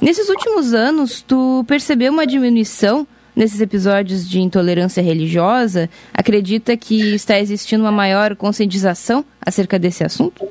[0.02, 5.90] Nesses últimos anos, tu percebeu uma diminuição nesses episódios de intolerância religiosa?
[6.14, 10.48] Acredita que está existindo uma maior conscientização acerca desse assunto?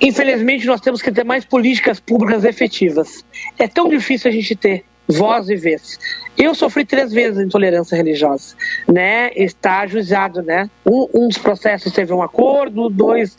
[0.00, 3.24] Infelizmente, nós temos que ter mais políticas públicas efetivas.
[3.58, 5.98] É tão difícil a gente ter voz e vez.
[6.36, 8.54] Eu sofri três vezes intolerância religiosa,
[8.88, 9.30] né?
[9.34, 10.70] Está ajuizado, né?
[10.84, 13.36] Um, um dos processos teve um acordo, dois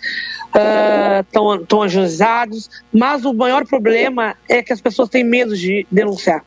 [1.19, 6.45] estão uh, ajuizados, mas o maior problema é que as pessoas têm medo de denunciar.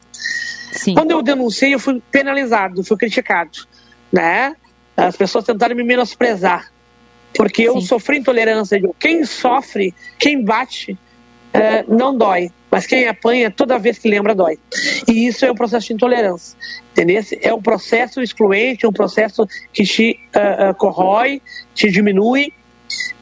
[0.71, 0.95] Sim.
[0.95, 3.67] Quando eu denunciei, eu fui penalizado, fui criticado,
[4.13, 4.55] né?
[4.97, 6.71] As pessoas tentaram me menosprezar,
[7.35, 7.87] porque eu Sim.
[7.87, 8.81] sofri intolerância.
[8.99, 12.51] Quem sofre, quem bate, uh, não dói.
[12.71, 14.59] Mas quem apanha, toda vez que lembra, dói.
[15.09, 16.57] E isso é um processo de intolerância.
[16.93, 17.23] Entendeu?
[17.41, 21.41] É um processo excluente, um processo que te uh, uh, corrói,
[21.75, 22.53] te diminui,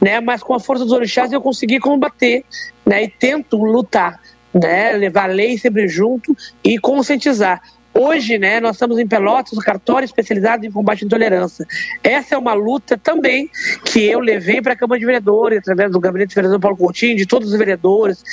[0.01, 0.21] né?
[0.21, 2.45] mas com a força dos orixás eu consegui combater
[2.87, 3.05] né?
[3.05, 4.21] e tento lutar.
[4.57, 7.61] Né, levar a lei sempre junto e conscientizar.
[7.97, 11.65] Hoje, né, nós estamos em Pelotas, o cartório especializado em combate à intolerância.
[12.03, 13.49] Essa é uma luta também
[13.85, 17.17] que eu levei para a Câmara de Vereadores, através do gabinete do vereador Paulo Coutinho,
[17.17, 18.25] de todos os vereadores,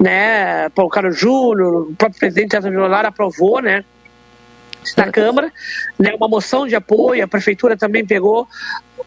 [0.00, 3.84] né, Paulo Carlos Júnior, o próprio presidente César Vilar aprovou, né,
[4.96, 5.52] na Câmara,
[5.98, 8.48] né, uma moção de apoio, a Prefeitura também pegou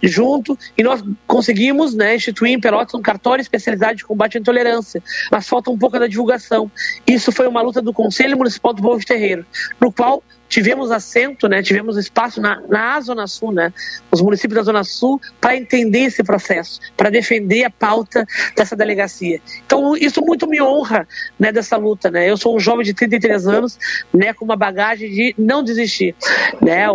[0.01, 5.01] junto e nós conseguimos né, instituir em Pelotas um cartório especializado de combate à intolerância,
[5.31, 6.71] mas falta um pouco da divulgação.
[7.05, 9.45] Isso foi uma luta do Conselho Municipal do Povo de Terreiro,
[9.79, 13.73] no qual tivemos assento, né, tivemos espaço na, na Zona Sul, né,
[14.11, 18.25] os municípios da Zona Sul, para entender esse processo, para defender a pauta
[18.55, 19.39] dessa delegacia.
[19.65, 21.07] Então, isso muito me honra
[21.39, 22.09] né, dessa luta.
[22.09, 22.29] Né?
[22.29, 23.77] Eu sou um jovem de 33 anos,
[24.13, 26.15] né, com uma bagagem de não desistir.
[26.61, 26.85] Né?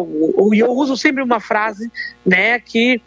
[0.52, 1.90] E eu uso sempre uma frase
[2.24, 3.00] né, que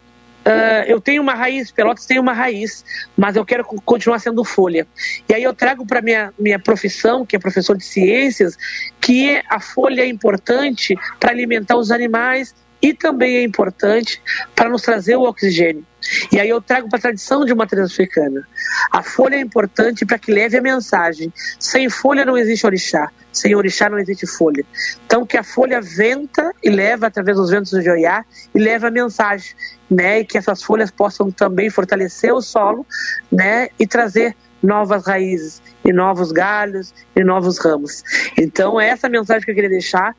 [0.46, 2.84] uh, eu tenho uma raiz, Pelotas tem uma raiz,
[3.16, 4.86] mas eu quero continuar sendo folha.
[5.28, 8.56] E aí eu trago para minha minha profissão, que é professor de ciências,
[9.00, 14.22] que a folha é importante para alimentar os animais e também é importante
[14.54, 15.84] para nos trazer o oxigênio.
[16.32, 18.46] E aí eu trago para a tradição de matriz africana.
[18.90, 21.32] A folha é importante para que leve a mensagem.
[21.58, 23.10] Sem folha não existe orixá.
[23.32, 24.64] Sem orixá não existe folha.
[25.04, 28.90] Então que a folha venta e leva através dos ventos do Joiá e leva a
[28.90, 29.54] mensagem,
[29.90, 30.20] né?
[30.20, 32.86] E que essas folhas possam também fortalecer o solo,
[33.30, 33.68] né?
[33.78, 38.02] E trazer novas raízes e novos galhos e novos ramos.
[38.36, 40.12] Então é essa mensagem que eu queria deixar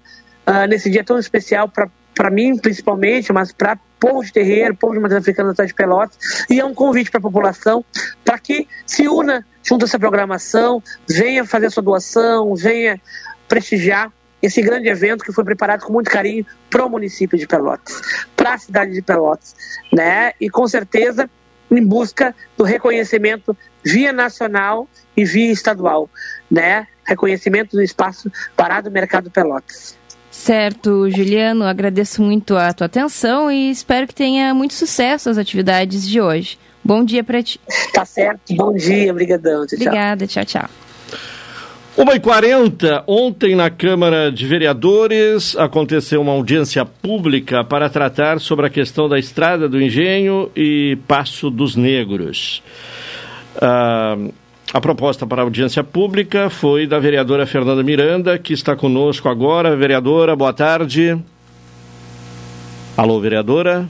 [0.45, 4.93] uh, nesse dia tão especial para para mim principalmente, mas para povo de terreiro, povo
[4.93, 7.83] de matriz africana da de Pelotas, e é um convite para a população
[8.23, 13.01] para que se una junto a essa programação, venha fazer sua doação, venha
[13.49, 18.01] prestigiar esse grande evento que foi preparado com muito carinho para o município de Pelotas,
[18.35, 19.55] para a cidade de Pelotas,
[19.91, 20.31] né?
[20.39, 21.29] E com certeza
[21.69, 24.87] em busca do reconhecimento via nacional
[25.17, 26.09] e via estadual,
[26.49, 26.87] né?
[27.03, 29.96] Reconhecimento do espaço parado mercado Pelotas.
[30.47, 36.07] Certo, Juliano, agradeço muito a tua atenção e espero que tenha muito sucesso as atividades
[36.07, 36.57] de hoje.
[36.81, 37.59] Bom dia para ti.
[37.93, 39.67] Tá certo, bom dia, obrigadão.
[39.67, 40.69] Tchau, Obrigada, tchau, tchau.
[41.97, 49.09] 1h40, ontem na Câmara de Vereadores aconteceu uma audiência pública para tratar sobre a questão
[49.09, 52.63] da Estrada do Engenho e Passo dos Negros.
[53.61, 54.15] Ah,
[54.73, 59.75] a proposta para audiência pública foi da vereadora Fernanda Miranda, que está conosco agora.
[59.75, 61.17] Vereadora, boa tarde.
[62.97, 63.87] Alô, vereadora?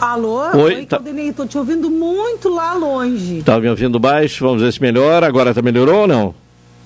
[0.00, 0.40] Alô?
[0.50, 1.00] Oi, Oi tá...
[1.16, 3.38] Estou te ouvindo muito lá longe.
[3.38, 4.44] Está me ouvindo baixo?
[4.44, 5.26] Vamos ver se melhora.
[5.26, 6.34] Agora tá melhorou ou não?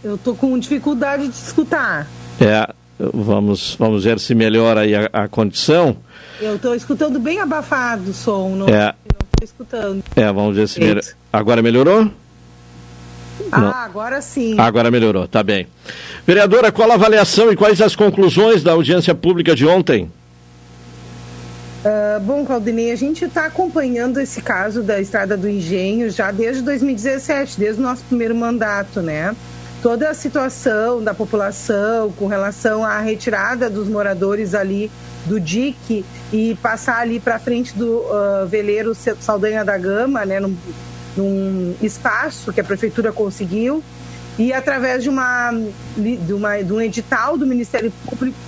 [0.05, 2.07] Eu estou com dificuldade de escutar.
[2.41, 5.97] É, vamos, vamos ver se melhora aí a, a condição.
[6.41, 8.95] Eu estou escutando bem abafado o som, não é.
[9.05, 10.05] estou escutando.
[10.15, 11.01] É, vamos ver se melhora.
[11.33, 12.11] Agora melhorou?
[13.51, 13.71] Ah, Não.
[13.71, 14.59] agora sim.
[14.59, 15.67] Agora melhorou, tá bem.
[16.27, 20.11] Vereadora, qual a avaliação e quais as conclusões da audiência pública de ontem?
[21.83, 26.63] Uh, bom, Claudinei, a gente está acompanhando esse caso da Estrada do Engenho já desde
[26.63, 29.35] 2017, desde o nosso primeiro mandato, né?
[29.83, 34.91] Toda a situação da população com relação à retirada dos moradores ali
[35.25, 40.39] do dique e passar ali para frente do uh, veleiro Saldanha da Gama, né?
[40.39, 40.55] No,
[41.17, 43.83] num espaço que a prefeitura conseguiu
[44.39, 45.51] e através de uma
[45.97, 48.39] de, uma, de um edital do Ministério Público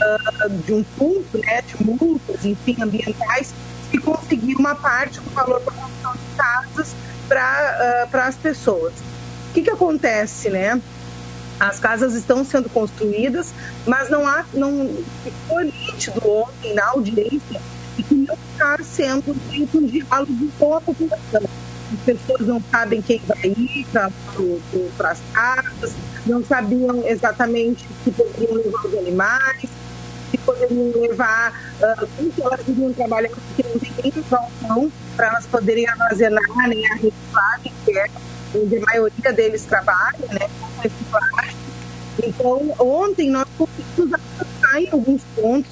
[0.00, 3.54] uh, de um fundo né, de multas, enfim, ambientais,
[3.90, 6.94] que conseguiu uma parte do valor da construção de casas
[7.28, 8.92] para uh, as pessoas.
[9.50, 10.80] O que, que acontece, né?
[11.58, 13.54] As casas estão sendo construídas,
[13.86, 14.90] mas não há, não
[15.22, 17.60] ficou nítido ontem na audiência
[17.96, 21.42] que não está sendo feito um diálogo com a população
[21.94, 23.86] as pessoas não sabem quem vai ir
[24.96, 25.92] para as casas,
[26.26, 29.64] não sabiam exatamente se poderiam levar os animais,
[30.30, 35.28] se poderiam levar, uh, como que elas iriam trabalhar, porque não tem nem balcão para
[35.28, 38.06] elas poderem armazenar nem a reciclagem, que é
[38.54, 41.56] onde a maioria deles trabalha, né, com reciclagem.
[42.22, 45.70] Então, ontem nós conseguimos avançar em alguns pontos,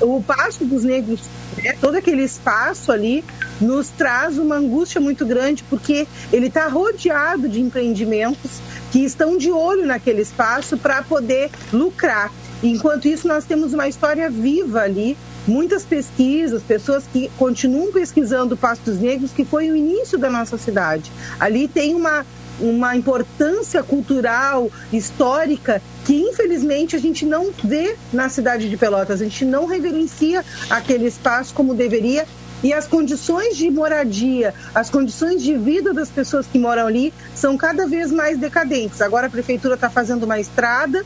[0.00, 1.20] o Passo dos Negros,
[1.62, 3.24] né, todo aquele espaço ali,
[3.60, 8.60] nos traz uma angústia muito grande, porque ele está rodeado de empreendimentos
[8.92, 12.30] que estão de olho naquele espaço para poder lucrar.
[12.62, 15.16] Enquanto isso, nós temos uma história viva ali,
[15.46, 21.12] muitas pesquisas, pessoas que continuam pesquisando Pastos Negros, que foi o início da nossa cidade.
[21.38, 22.24] Ali tem uma,
[22.60, 29.20] uma importância cultural, histórica, que infelizmente a gente não vê na cidade de Pelotas.
[29.20, 32.26] A gente não reverencia aquele espaço como deveria
[32.62, 37.56] e as condições de moradia, as condições de vida das pessoas que moram ali são
[37.56, 39.00] cada vez mais decadentes.
[39.02, 41.04] Agora a prefeitura está fazendo uma estrada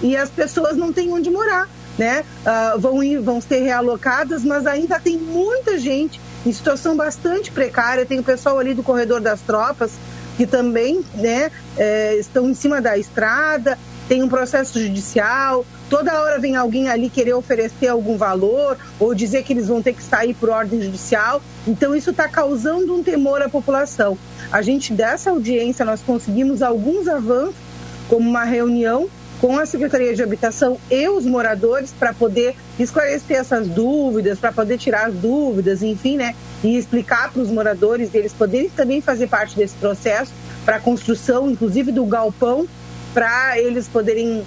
[0.00, 2.24] e as pessoas não têm onde morar, né?
[2.46, 8.06] Uh, vão ir, vão ser realocadas, mas ainda tem muita gente em situação bastante precária.
[8.06, 9.92] Tem o pessoal ali do corredor das tropas
[10.36, 13.78] que também, né, é, estão em cima da estrada.
[14.08, 19.42] Tem um processo judicial, Toda hora vem alguém ali querer oferecer algum valor ou dizer
[19.42, 21.42] que eles vão ter que sair por ordem judicial.
[21.66, 24.16] Então, isso está causando um temor à população.
[24.50, 27.54] A gente, dessa audiência, nós conseguimos alguns avanços,
[28.08, 29.06] como uma reunião
[29.42, 34.78] com a Secretaria de Habitação e os moradores para poder esclarecer essas dúvidas, para poder
[34.78, 36.36] tirar as dúvidas, enfim, né?
[36.62, 40.30] E explicar para os moradores, eles poderem também fazer parte desse processo
[40.64, 42.68] para a construção, inclusive do galpão,
[43.12, 44.44] para eles poderem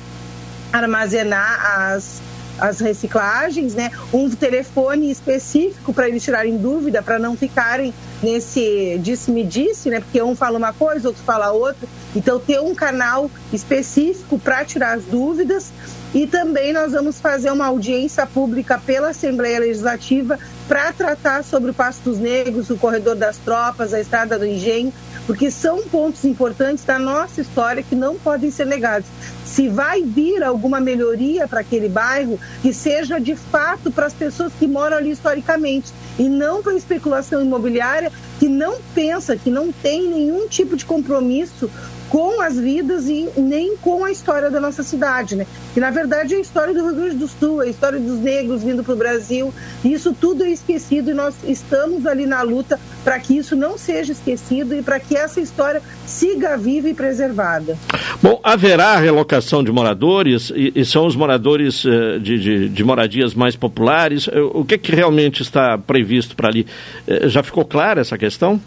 [0.71, 2.21] armazenar as,
[2.59, 3.91] as reciclagens, né?
[4.13, 9.99] Um telefone específico para eles tirarem dúvida, para não ficarem nesse disse-me-disse, né?
[9.99, 11.87] Porque um fala uma coisa, outro fala outra.
[12.15, 15.71] Então, ter um canal específico para tirar as dúvidas.
[16.13, 21.73] E também nós vamos fazer uma audiência pública pela Assembleia Legislativa para tratar sobre o
[21.73, 24.93] Passo dos Negros, o Corredor das Tropas, a Estrada do Engenho,
[25.27, 29.07] porque são pontos importantes da nossa história que não podem ser negados
[29.55, 34.51] se vai vir alguma melhoria para aquele bairro, que seja de fato para as pessoas
[34.59, 40.09] que moram ali historicamente e não para especulação imobiliária que não pensa, que não tem
[40.09, 41.71] nenhum tipo de compromisso
[42.09, 45.45] com as vidas e nem com a história da nossa cidade, né?
[45.73, 48.19] Que na verdade é a história do Rio Grande do Sul, é a história dos
[48.19, 49.53] negros vindo para o Brasil.
[49.83, 54.11] Isso tudo é esquecido e nós estamos ali na luta para que isso não seja
[54.11, 57.77] esquecido e para que essa história siga viva e preservada.
[58.21, 63.33] Bom, haverá relocação de moradores e, e são os moradores uh, de, de, de, moradias
[63.33, 64.27] mais populares.
[64.53, 66.65] O que, que realmente está previsto para ali?
[67.07, 68.59] Uh, já ficou clara essa questão?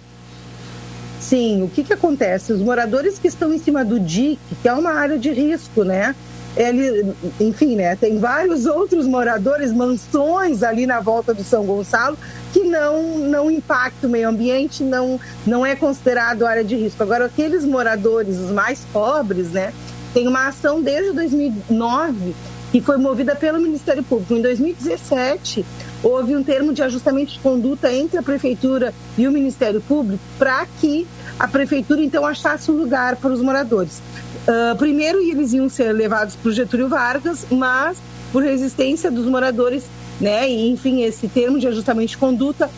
[1.28, 2.54] Sim, o que, que acontece?
[2.54, 6.16] Os moradores que estão em cima do DIC, que é uma área de risco, né?
[6.56, 7.94] Ele, enfim, né?
[7.96, 12.16] Tem vários outros moradores, mansões ali na volta do São Gonçalo,
[12.50, 17.02] que não, não impacta o meio ambiente, não, não é considerado área de risco.
[17.02, 19.74] Agora, aqueles moradores, os mais pobres, né?
[20.14, 22.34] Tem uma ação desde 2009
[22.72, 24.34] que foi movida pelo Ministério Público.
[24.34, 25.64] Em 2017,
[26.02, 30.66] houve um termo de ajustamento de conduta entre a Prefeitura e o Ministério Público para
[30.80, 31.06] que
[31.38, 34.02] a Prefeitura, então, achasse um lugar para os moradores.
[34.46, 37.98] Uh, primeiro, eles iam ser levados para o Getúlio Vargas, mas
[38.32, 39.84] por resistência dos moradores,
[40.20, 42.68] né, e, enfim, esse termo de ajustamento de conduta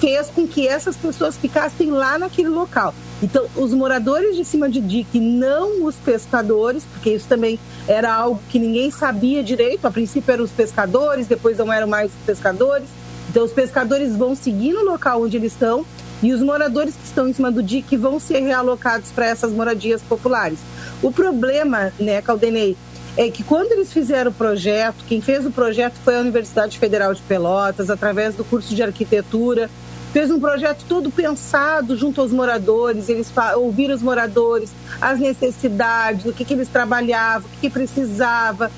[0.00, 2.94] fez com que essas pessoas ficassem lá naquele local.
[3.22, 8.40] Então, os moradores de cima de dique, não os pescadores, porque isso também era algo
[8.48, 9.86] que ninguém sabia direito.
[9.86, 12.86] A princípio eram os pescadores, depois não eram mais os pescadores.
[13.28, 15.84] Então, os pescadores vão seguir no local onde eles estão
[16.22, 20.02] e os moradores que estão em cima do dique vão ser realocados para essas moradias
[20.02, 20.58] populares.
[21.02, 22.76] O problema, né, Caldenei,
[23.16, 27.12] é que quando eles fizeram o projeto, quem fez o projeto foi a Universidade Federal
[27.12, 29.68] de Pelotas, através do curso de arquitetura
[30.12, 34.70] fez um projeto todo pensado junto aos moradores, eles ouviram os moradores,
[35.00, 38.70] as necessidades, o que, que eles trabalhavam, o que, que precisava.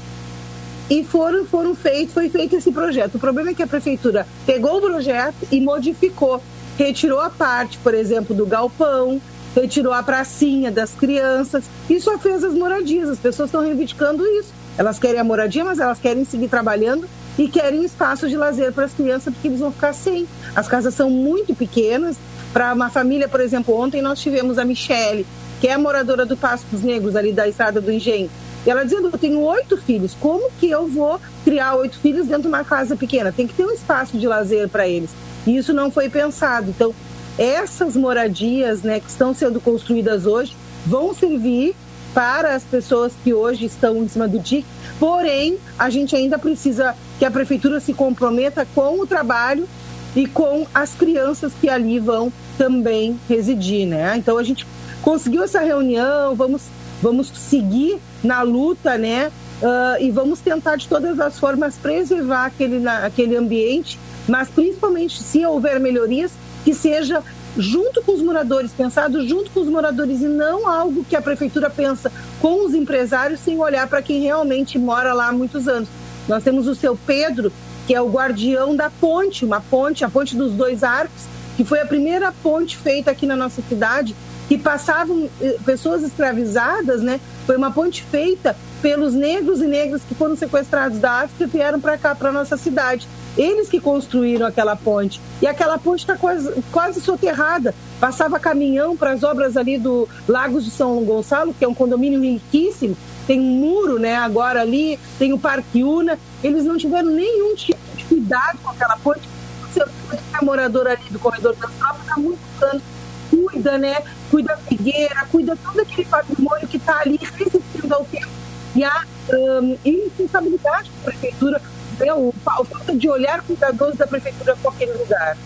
[0.88, 3.14] E foram, foram feitos, foi feito esse projeto.
[3.14, 6.42] O problema é que a prefeitura pegou o projeto e modificou.
[6.76, 9.20] Retirou a parte, por exemplo, do galpão,
[9.54, 13.08] retirou a pracinha das crianças e só fez as moradias.
[13.08, 14.52] As pessoas estão reivindicando isso.
[14.76, 17.06] Elas querem a moradia, mas elas querem seguir trabalhando
[17.38, 20.26] e querem espaço de lazer para as crianças porque eles vão ficar sem.
[20.54, 22.16] As casas são muito pequenas.
[22.52, 25.24] Para uma família, por exemplo, ontem nós tivemos a Michele,
[25.60, 28.28] que é moradora do Passo dos Negros, ali da Estrada do Engenho.
[28.66, 32.42] E ela dizendo: Eu tenho oito filhos, como que eu vou criar oito filhos dentro
[32.42, 33.32] de uma casa pequena?
[33.32, 35.10] Tem que ter um espaço de lazer para eles.
[35.46, 36.70] E isso não foi pensado.
[36.70, 36.94] Então,
[37.38, 40.54] essas moradias né, que estão sendo construídas hoje
[40.84, 41.74] vão servir
[42.14, 44.64] para as pessoas que hoje estão em cima do DIC,
[44.98, 49.68] porém, a gente ainda precisa que a prefeitura se comprometa com o trabalho
[50.14, 54.16] e com as crianças que ali vão também residir, né?
[54.16, 54.66] Então a gente
[55.02, 56.62] conseguiu essa reunião, vamos,
[57.00, 59.30] vamos seguir na luta, né?
[59.62, 65.44] Uh, e vamos tentar de todas as formas preservar aquele, aquele ambiente, mas principalmente se
[65.44, 66.32] houver melhorias,
[66.64, 67.22] que seja
[67.56, 71.68] junto com os moradores, pensado junto com os moradores e não algo que a prefeitura
[71.68, 72.10] pensa
[72.40, 75.88] com os empresários sem olhar para quem realmente mora lá há muitos anos.
[76.28, 77.52] Nós temos o seu Pedro,
[77.86, 81.24] que é o guardião da ponte, uma ponte, a ponte dos dois arcos,
[81.56, 84.14] que foi a primeira ponte feita aqui na nossa cidade,
[84.48, 87.20] que passavam eh, pessoas escravizadas, né?
[87.46, 91.80] Foi uma ponte feita pelos negros e negras que foram sequestrados da África e vieram
[91.80, 93.06] para cá, para nossa cidade.
[93.36, 95.20] Eles que construíram aquela ponte.
[95.40, 97.74] E aquela ponte está quase, quase soterrada.
[98.00, 102.20] Passava caminhão para as obras ali do Lagos de São Gonçalo, que é um condomínio
[102.20, 102.96] riquíssimo,
[103.26, 107.78] tem um muro, né, agora ali, tem o Parque Una, eles não tiveram nenhum tipo
[107.94, 109.28] de cuidado com aquela ponte.
[109.72, 112.82] Você é morador ali do corredor da tropa, está muito anos,
[113.30, 118.28] cuida, né, cuida da figueira, cuida todo aquele patrimônio que está ali resistindo ao tempo.
[118.74, 121.62] E a um, irresponsabilidade da prefeitura,
[122.00, 125.36] né, o, a falta de olhar cuidadoso da prefeitura com aquele lugar.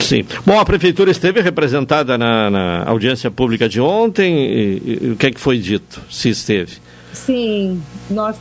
[0.00, 0.24] Sim.
[0.44, 4.36] Bom, a prefeitura esteve representada na, na audiência pública de ontem.
[4.36, 6.78] E, e, o que é que foi dito, se esteve?
[7.12, 8.36] Sim, nós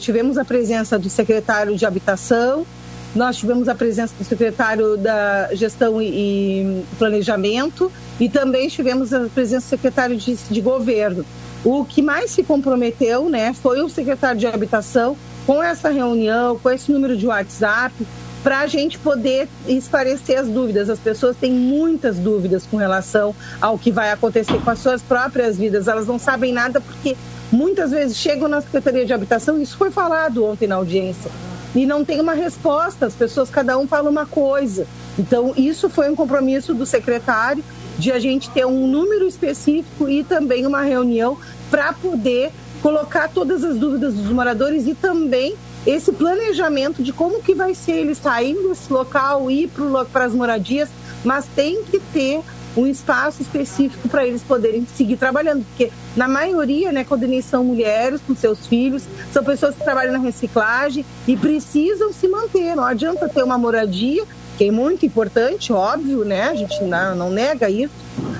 [0.00, 2.66] tivemos a presença do secretário de Habitação,
[3.14, 9.66] nós tivemos a presença do secretário da Gestão e Planejamento e também tivemos a presença
[9.66, 11.24] do secretário de, de Governo.
[11.64, 16.70] O que mais se comprometeu né, foi o secretário de Habitação com essa reunião, com
[16.70, 17.94] esse número de WhatsApp,
[18.42, 20.90] para a gente poder esclarecer as dúvidas.
[20.90, 25.56] As pessoas têm muitas dúvidas com relação ao que vai acontecer com as suas próprias
[25.56, 25.88] vidas.
[25.88, 27.16] Elas não sabem nada porque
[27.50, 31.30] muitas vezes chegam na Secretaria de Habitação, isso foi falado ontem na audiência,
[31.74, 33.06] e não tem uma resposta.
[33.06, 34.86] As pessoas, cada um fala uma coisa.
[35.18, 37.64] Então, isso foi um compromisso do secretário
[37.98, 41.38] de a gente ter um número específico e também uma reunião
[41.70, 42.50] para poder
[42.84, 45.56] colocar todas as dúvidas dos moradores e também
[45.86, 49.70] esse planejamento de como que vai ser eles saindo desse local, ir
[50.12, 50.90] para as moradias,
[51.24, 52.42] mas tem que ter
[52.76, 58.20] um espaço específico para eles poderem seguir trabalhando, porque na maioria, né, eles são mulheres
[58.26, 62.76] com seus filhos, são pessoas que trabalham na reciclagem e precisam se manter.
[62.76, 64.24] Não adianta ter uma moradia,
[64.56, 67.94] que é muito importante, óbvio, né, a gente não, não nega isso,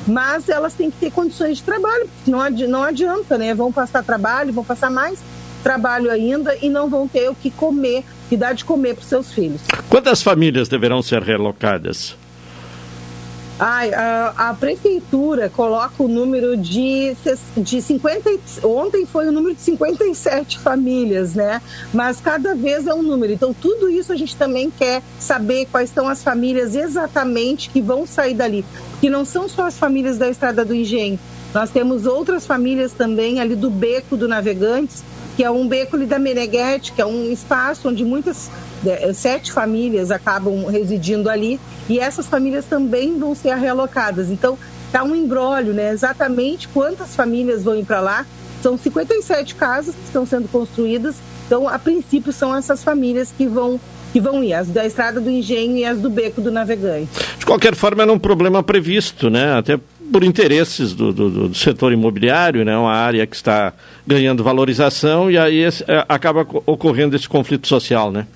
[0.07, 4.05] mas elas têm que ter condições de trabalho, não, adi não adianta, né, vão passar
[4.05, 5.19] trabalho, vão passar mais
[5.63, 9.33] trabalho ainda e não vão ter o que comer, que dar de comer para seus
[9.33, 9.63] filhos.
[9.89, 12.15] Quantas famílias deverão ser relocadas?
[13.59, 17.17] Ai, a, a, prefeitura coloca o número de,
[17.57, 18.31] de 50.
[18.65, 21.63] Ontem foi o número de 57 famílias, né?
[21.93, 23.33] Mas cada vez é um número.
[23.33, 28.05] Então, tudo isso a gente também quer saber quais são as famílias exatamente que vão
[28.05, 28.65] sair dali.
[29.01, 31.19] Que não são só as famílias da Estrada do Engenho.
[31.55, 35.05] Nós temos outras famílias também ali do Beco do Navegantes,
[35.37, 38.51] que é um beco ali da Meneghete, que é um espaço onde muitas
[39.15, 44.31] sete famílias acabam residindo ali e essas famílias também vão ser realocadas.
[44.31, 45.91] Então, está um embrólio, né?
[45.91, 48.27] Exatamente quantas famílias vão ir para lá.
[48.63, 51.17] São 57 casas que estão sendo construídas.
[51.47, 53.79] Então, a princípio, são essas famílias que vão
[54.13, 57.09] que vão ir, as da Estrada do Engenho e as do Beco do Navegante.
[57.37, 59.59] De qualquer forma, era um problema previsto, né?
[59.59, 59.77] Até
[60.13, 62.77] por interesses do, do, do, setor imobiliário, né?
[62.77, 63.73] uma área que está
[64.07, 68.27] ganhando valorização e aí esse, é, acaba ocorrendo esse conflito social, né?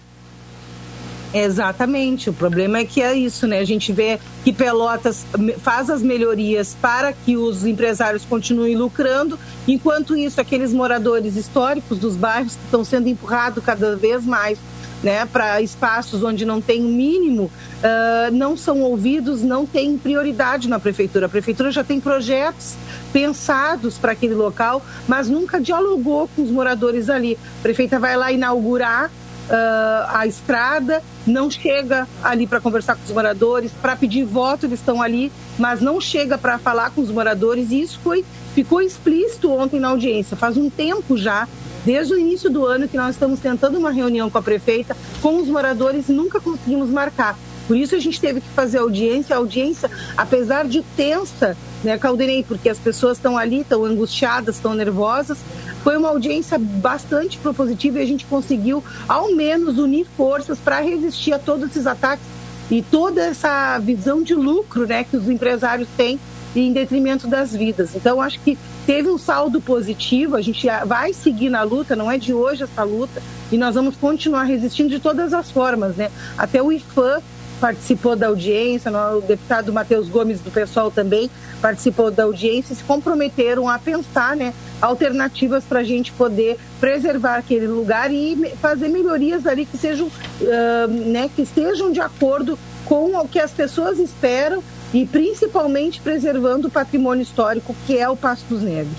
[1.32, 3.58] Exatamente, o problema é que é isso, né?
[3.58, 5.26] A gente vê que Pelotas
[5.58, 12.16] faz as melhorias para que os empresários continuem lucrando, enquanto isso, aqueles moradores históricos dos
[12.16, 14.58] bairros que estão sendo empurrados cada vez mais
[15.02, 20.80] né, para espaços onde não tem mínimo, uh, não são ouvidos, não tem prioridade na
[20.80, 21.26] prefeitura.
[21.26, 22.74] A prefeitura já tem projetos
[23.12, 27.38] pensados para aquele local, mas nunca dialogou com os moradores ali.
[27.60, 29.10] A prefeita vai lá inaugurar
[29.48, 34.78] Uh, a estrada, não chega ali para conversar com os moradores, para pedir voto, eles
[34.78, 39.50] estão ali, mas não chega para falar com os moradores, e isso foi, ficou explícito
[39.50, 40.36] ontem na audiência.
[40.36, 41.48] Faz um tempo já
[41.84, 45.40] Desde o início do ano que nós estamos tentando uma reunião com a prefeita, com
[45.40, 47.38] os moradores, nunca conseguimos marcar.
[47.66, 49.34] Por isso a gente teve que fazer audiência.
[49.34, 54.74] A audiência, apesar de tensa, né, Caldenei, porque as pessoas estão ali, estão angustiadas, estão
[54.74, 55.38] nervosas,
[55.82, 61.32] foi uma audiência bastante propositiva e a gente conseguiu, ao menos, unir forças para resistir
[61.32, 62.24] a todos esses ataques
[62.70, 66.18] e toda essa visão de lucro né, que os empresários têm
[66.54, 67.94] em detrimento das vidas.
[67.94, 72.18] Então, acho que teve um saldo positivo, a gente vai seguir na luta, não é
[72.18, 73.22] de hoje essa luta,
[73.52, 76.10] e nós vamos continuar resistindo de todas as formas, né?
[76.36, 77.20] Até o IFAM
[77.58, 81.30] participou da audiência, o deputado Matheus Gomes do pessoal também
[81.60, 87.66] participou da audiência se comprometeram a pensar né, alternativas para a gente poder preservar aquele
[87.66, 93.28] lugar e fazer melhorias ali que sejam, uh, né, que estejam de acordo com o
[93.28, 94.62] que as pessoas esperam
[94.94, 98.96] e principalmente preservando o patrimônio histórico que é o Passo dos Negros.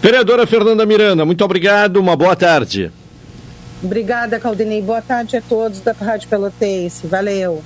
[0.00, 2.90] Vereadora Fernanda Miranda, muito obrigado, uma boa tarde.
[3.82, 4.80] Obrigada, Caldenei.
[4.80, 7.06] Boa tarde a todos da Rádio Pelotense.
[7.06, 7.62] Valeu.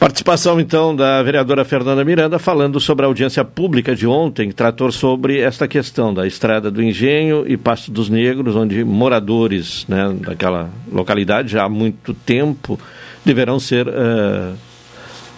[0.00, 4.90] Participação, então, da vereadora Fernanda Miranda falando sobre a audiência pública de ontem, que tratou
[4.90, 10.70] sobre esta questão da Estrada do Engenho e Pasto dos Negros, onde moradores né, daquela
[10.90, 12.80] localidade já há muito tempo
[13.22, 14.54] deverão ser uh,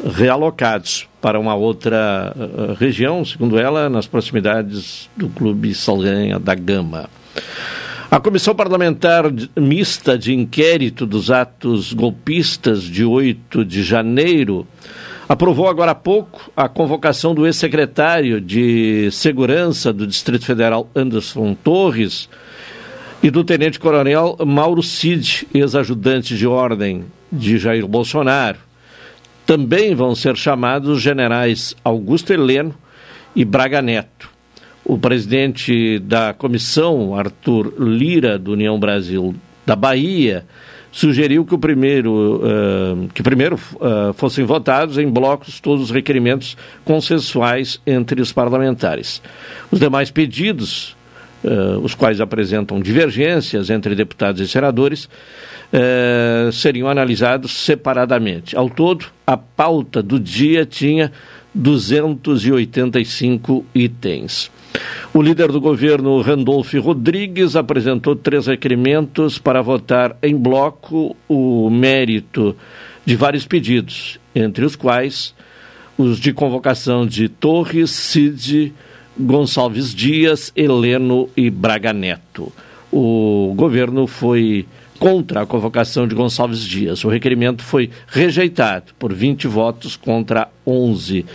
[0.09, 7.11] realocados para uma outra uh, região, segundo ela, nas proximidades do Clube Salganha da Gama.
[8.13, 9.25] A Comissão Parlamentar
[9.57, 14.67] Mista de Inquérito dos Atos Golpistas de 8 de janeiro
[15.27, 22.29] aprovou agora há pouco a convocação do ex-secretário de Segurança do Distrito Federal, Anderson Torres,
[23.23, 28.59] e do tenente-coronel Mauro Cid, ex-ajudante de ordem de Jair Bolsonaro.
[29.47, 32.75] Também vão ser chamados os generais Augusto Heleno
[33.35, 34.32] e Braga Neto.
[34.85, 39.35] O presidente da comissão, Arthur Lira, do União Brasil
[39.65, 40.45] da Bahia,
[40.91, 46.57] sugeriu que o primeiro uh, que primeiro uh, fossem votados em blocos todos os requerimentos
[46.85, 49.23] consensuais entre os parlamentares.
[49.71, 50.97] Os demais pedidos
[51.45, 55.09] uh, os quais apresentam divergências entre deputados e senadores,
[56.53, 58.55] seriam analisados separadamente.
[58.55, 61.11] Ao todo, a pauta do dia tinha
[61.55, 64.51] 285 itens.
[65.15, 72.57] O líder do governo, Randolph Rodrigues, apresentou três requerimentos para votar em bloco o mérito
[73.05, 75.35] de vários pedidos, entre os quais
[75.99, 78.73] os de convocação de Torres, Cid,
[79.19, 82.53] Gonçalves Dias, Heleno e Braga Neto.
[82.91, 84.67] O governo foi
[84.99, 87.05] contra a convocação de Gonçalves Dias.
[87.05, 91.27] O requerimento foi rejeitado por 20 votos contra 11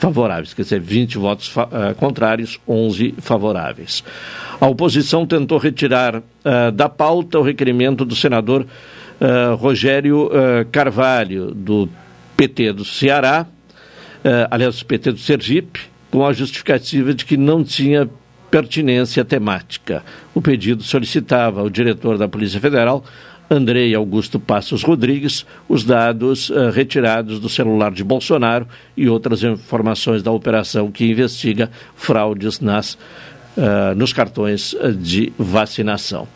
[0.00, 4.02] favoráveis, quer dizer, 20 votos uh, contrários, 11 favoráveis.
[4.58, 10.30] A oposição tentou retirar uh, da pauta o requerimento do senador uh, Rogério
[10.72, 11.86] Carvalho, do
[12.34, 13.46] PT do Ceará,
[14.50, 18.08] aliás, do PT do Sergipe, com a justificativa de que não tinha
[18.50, 20.02] pertinência temática.
[20.34, 23.04] O pedido solicitava ao diretor da Polícia Federal,
[23.50, 28.66] Andrei Augusto Passos Rodrigues, os dados uh, retirados do celular de Bolsonaro
[28.96, 36.28] e outras informações da operação que investiga fraudes nas, uh, nos cartões de vacinação.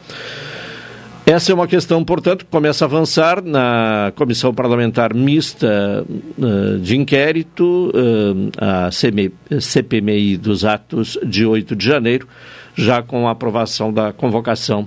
[1.26, 6.98] Essa é uma questão, portanto, que começa a avançar na Comissão Parlamentar Mista uh, de
[6.98, 12.28] Inquérito, uh, a CPMI dos atos de 8 de janeiro,
[12.74, 14.86] já com a aprovação da convocação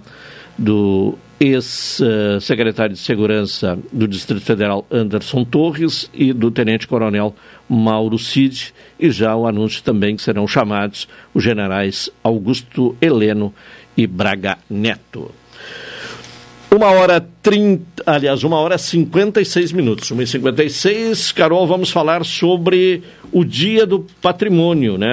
[0.55, 7.35] do ex-secretário de Segurança do Distrito Federal, Anderson Torres, e do tenente-coronel
[7.69, 13.53] Mauro Cid, e já o anúncio também que serão chamados os generais Augusto Heleno
[13.95, 15.31] e Braga Neto.
[16.69, 20.11] Uma hora trinta, aliás, uma hora cinquenta e seis minutos.
[20.11, 21.31] Uma e cinquenta e seis.
[21.31, 25.07] Carol, vamos falar sobre o Dia do Patrimônio, né?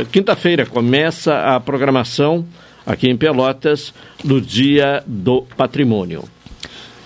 [0.00, 2.44] É, quinta-feira começa a programação
[2.86, 3.92] aqui em Pelotas
[4.24, 6.24] do Dia do Patrimônio.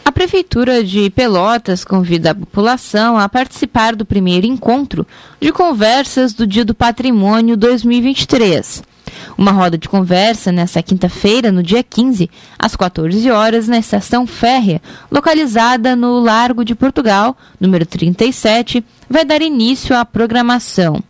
[0.05, 5.07] A Prefeitura de Pelotas convida a população a participar do primeiro encontro
[5.40, 8.82] de conversas do Dia do Patrimônio 2023.
[9.39, 14.82] Uma roda de conversa nesta quinta-feira, no dia 15, às 14 horas, na estação férrea,
[15.11, 21.02] localizada no Largo de Portugal, número 37, vai dar início à programação.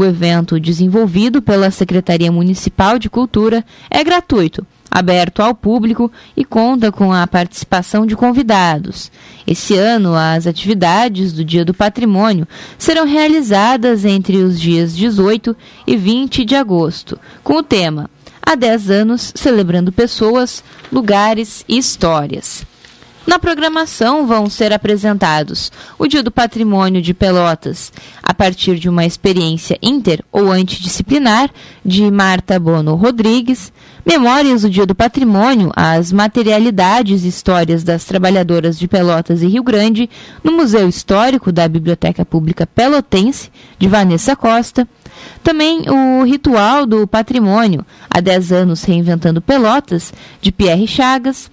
[0.00, 6.90] O evento, desenvolvido pela Secretaria Municipal de Cultura, é gratuito aberto ao público e conta
[6.90, 9.12] com a participação de convidados.
[9.46, 12.48] Esse ano, as atividades do Dia do Patrimônio
[12.78, 15.54] serão realizadas entre os dias 18
[15.86, 18.08] e 20 de agosto, com o tema
[18.40, 22.64] Há 10 anos celebrando pessoas, lugares e histórias.
[23.30, 29.06] Na programação vão ser apresentados o Dia do Patrimônio de Pelotas, a partir de uma
[29.06, 31.48] experiência inter ou antidisciplinar
[31.84, 33.72] de Marta Bono Rodrigues,
[34.04, 39.62] Memórias do Dia do Patrimônio, as materialidades e histórias das trabalhadoras de Pelotas e Rio
[39.62, 40.10] Grande,
[40.42, 43.48] no Museu Histórico da Biblioteca Pública Pelotense,
[43.78, 44.88] de Vanessa Costa.
[45.40, 51.48] Também o Ritual do Patrimônio, há 10 anos reinventando Pelotas, de Pierre Chagas.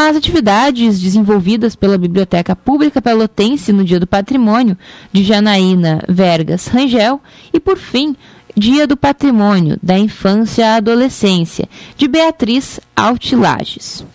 [0.00, 4.78] As atividades desenvolvidas pela Biblioteca Pública Pelotense no Dia do Patrimônio,
[5.12, 7.20] de Janaína Vergas Rangel.
[7.52, 8.14] E, por fim,
[8.56, 14.06] Dia do Patrimônio, da Infância à Adolescência, de Beatriz Altilages.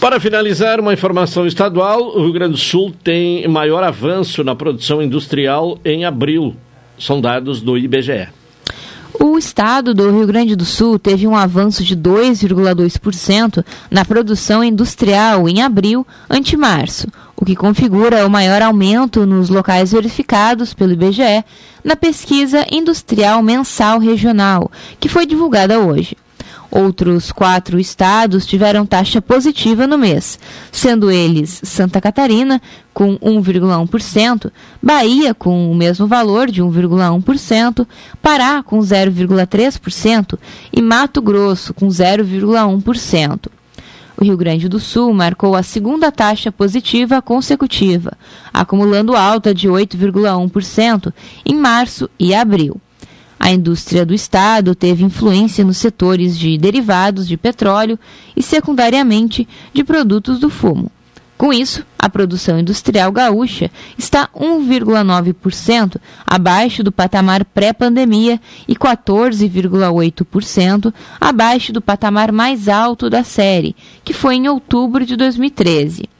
[0.00, 5.02] Para finalizar, uma informação estadual: o Rio Grande do Sul tem maior avanço na produção
[5.02, 6.54] industrial em abril.
[6.96, 8.28] São dados do IBGE.
[9.18, 15.48] O estado do Rio Grande do Sul teve um avanço de 2,2% na produção industrial
[15.48, 21.44] em abril ante março, o que configura o maior aumento nos locais verificados pelo IBGE
[21.82, 26.16] na pesquisa industrial mensal regional, que foi divulgada hoje.
[26.70, 30.38] Outros quatro estados tiveram taxa positiva no mês,
[30.70, 32.62] sendo eles Santa Catarina,
[32.94, 37.86] com 1,1%, Bahia, com o mesmo valor de 1,1%,
[38.22, 40.38] Pará, com 0,3%
[40.72, 43.48] e Mato Grosso, com 0,1%.
[44.16, 48.12] O Rio Grande do Sul marcou a segunda taxa positiva consecutiva,
[48.52, 51.12] acumulando alta de 8,1%
[51.44, 52.80] em março e abril.
[53.42, 57.98] A indústria do Estado teve influência nos setores de derivados de petróleo
[58.36, 60.92] e, secundariamente, de produtos do fumo.
[61.38, 65.96] Com isso, a produção industrial gaúcha está 1,9%
[66.26, 68.38] abaixo do patamar pré-pandemia
[68.68, 76.10] e 14,8% abaixo do patamar mais alto da série, que foi em outubro de 2013.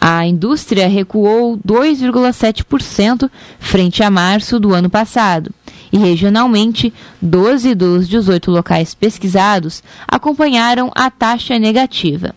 [0.00, 3.28] A indústria recuou 2,7%
[3.58, 5.52] frente a março do ano passado
[5.92, 12.34] e regionalmente, 12 dos 18 locais pesquisados acompanharam a taxa negativa.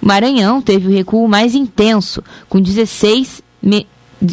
[0.00, 3.86] Maranhão teve o recuo mais intenso, com 16 me,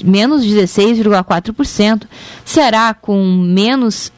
[0.03, 2.03] menos 16,4%,
[2.43, 4.11] Ceará com menos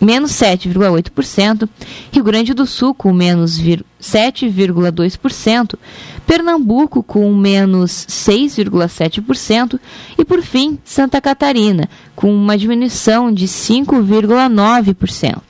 [0.00, 1.68] menos 7,8%,
[2.12, 5.78] Rio Grande do Sul com menos 7,2%,
[6.26, 9.78] Pernambuco com menos 6,7%
[10.18, 15.40] e, por fim, Santa Catarina com uma diminuição de 5,9%.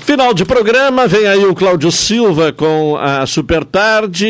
[0.00, 4.26] Final de programa, vem aí o Cláudio Silva com a Super Tarde.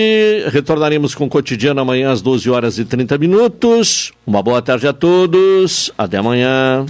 [0.49, 4.11] Retornaremos com o cotidiano amanhã às 12 horas e 30 minutos.
[4.27, 5.93] Uma boa tarde a todos.
[5.97, 6.85] Até amanhã.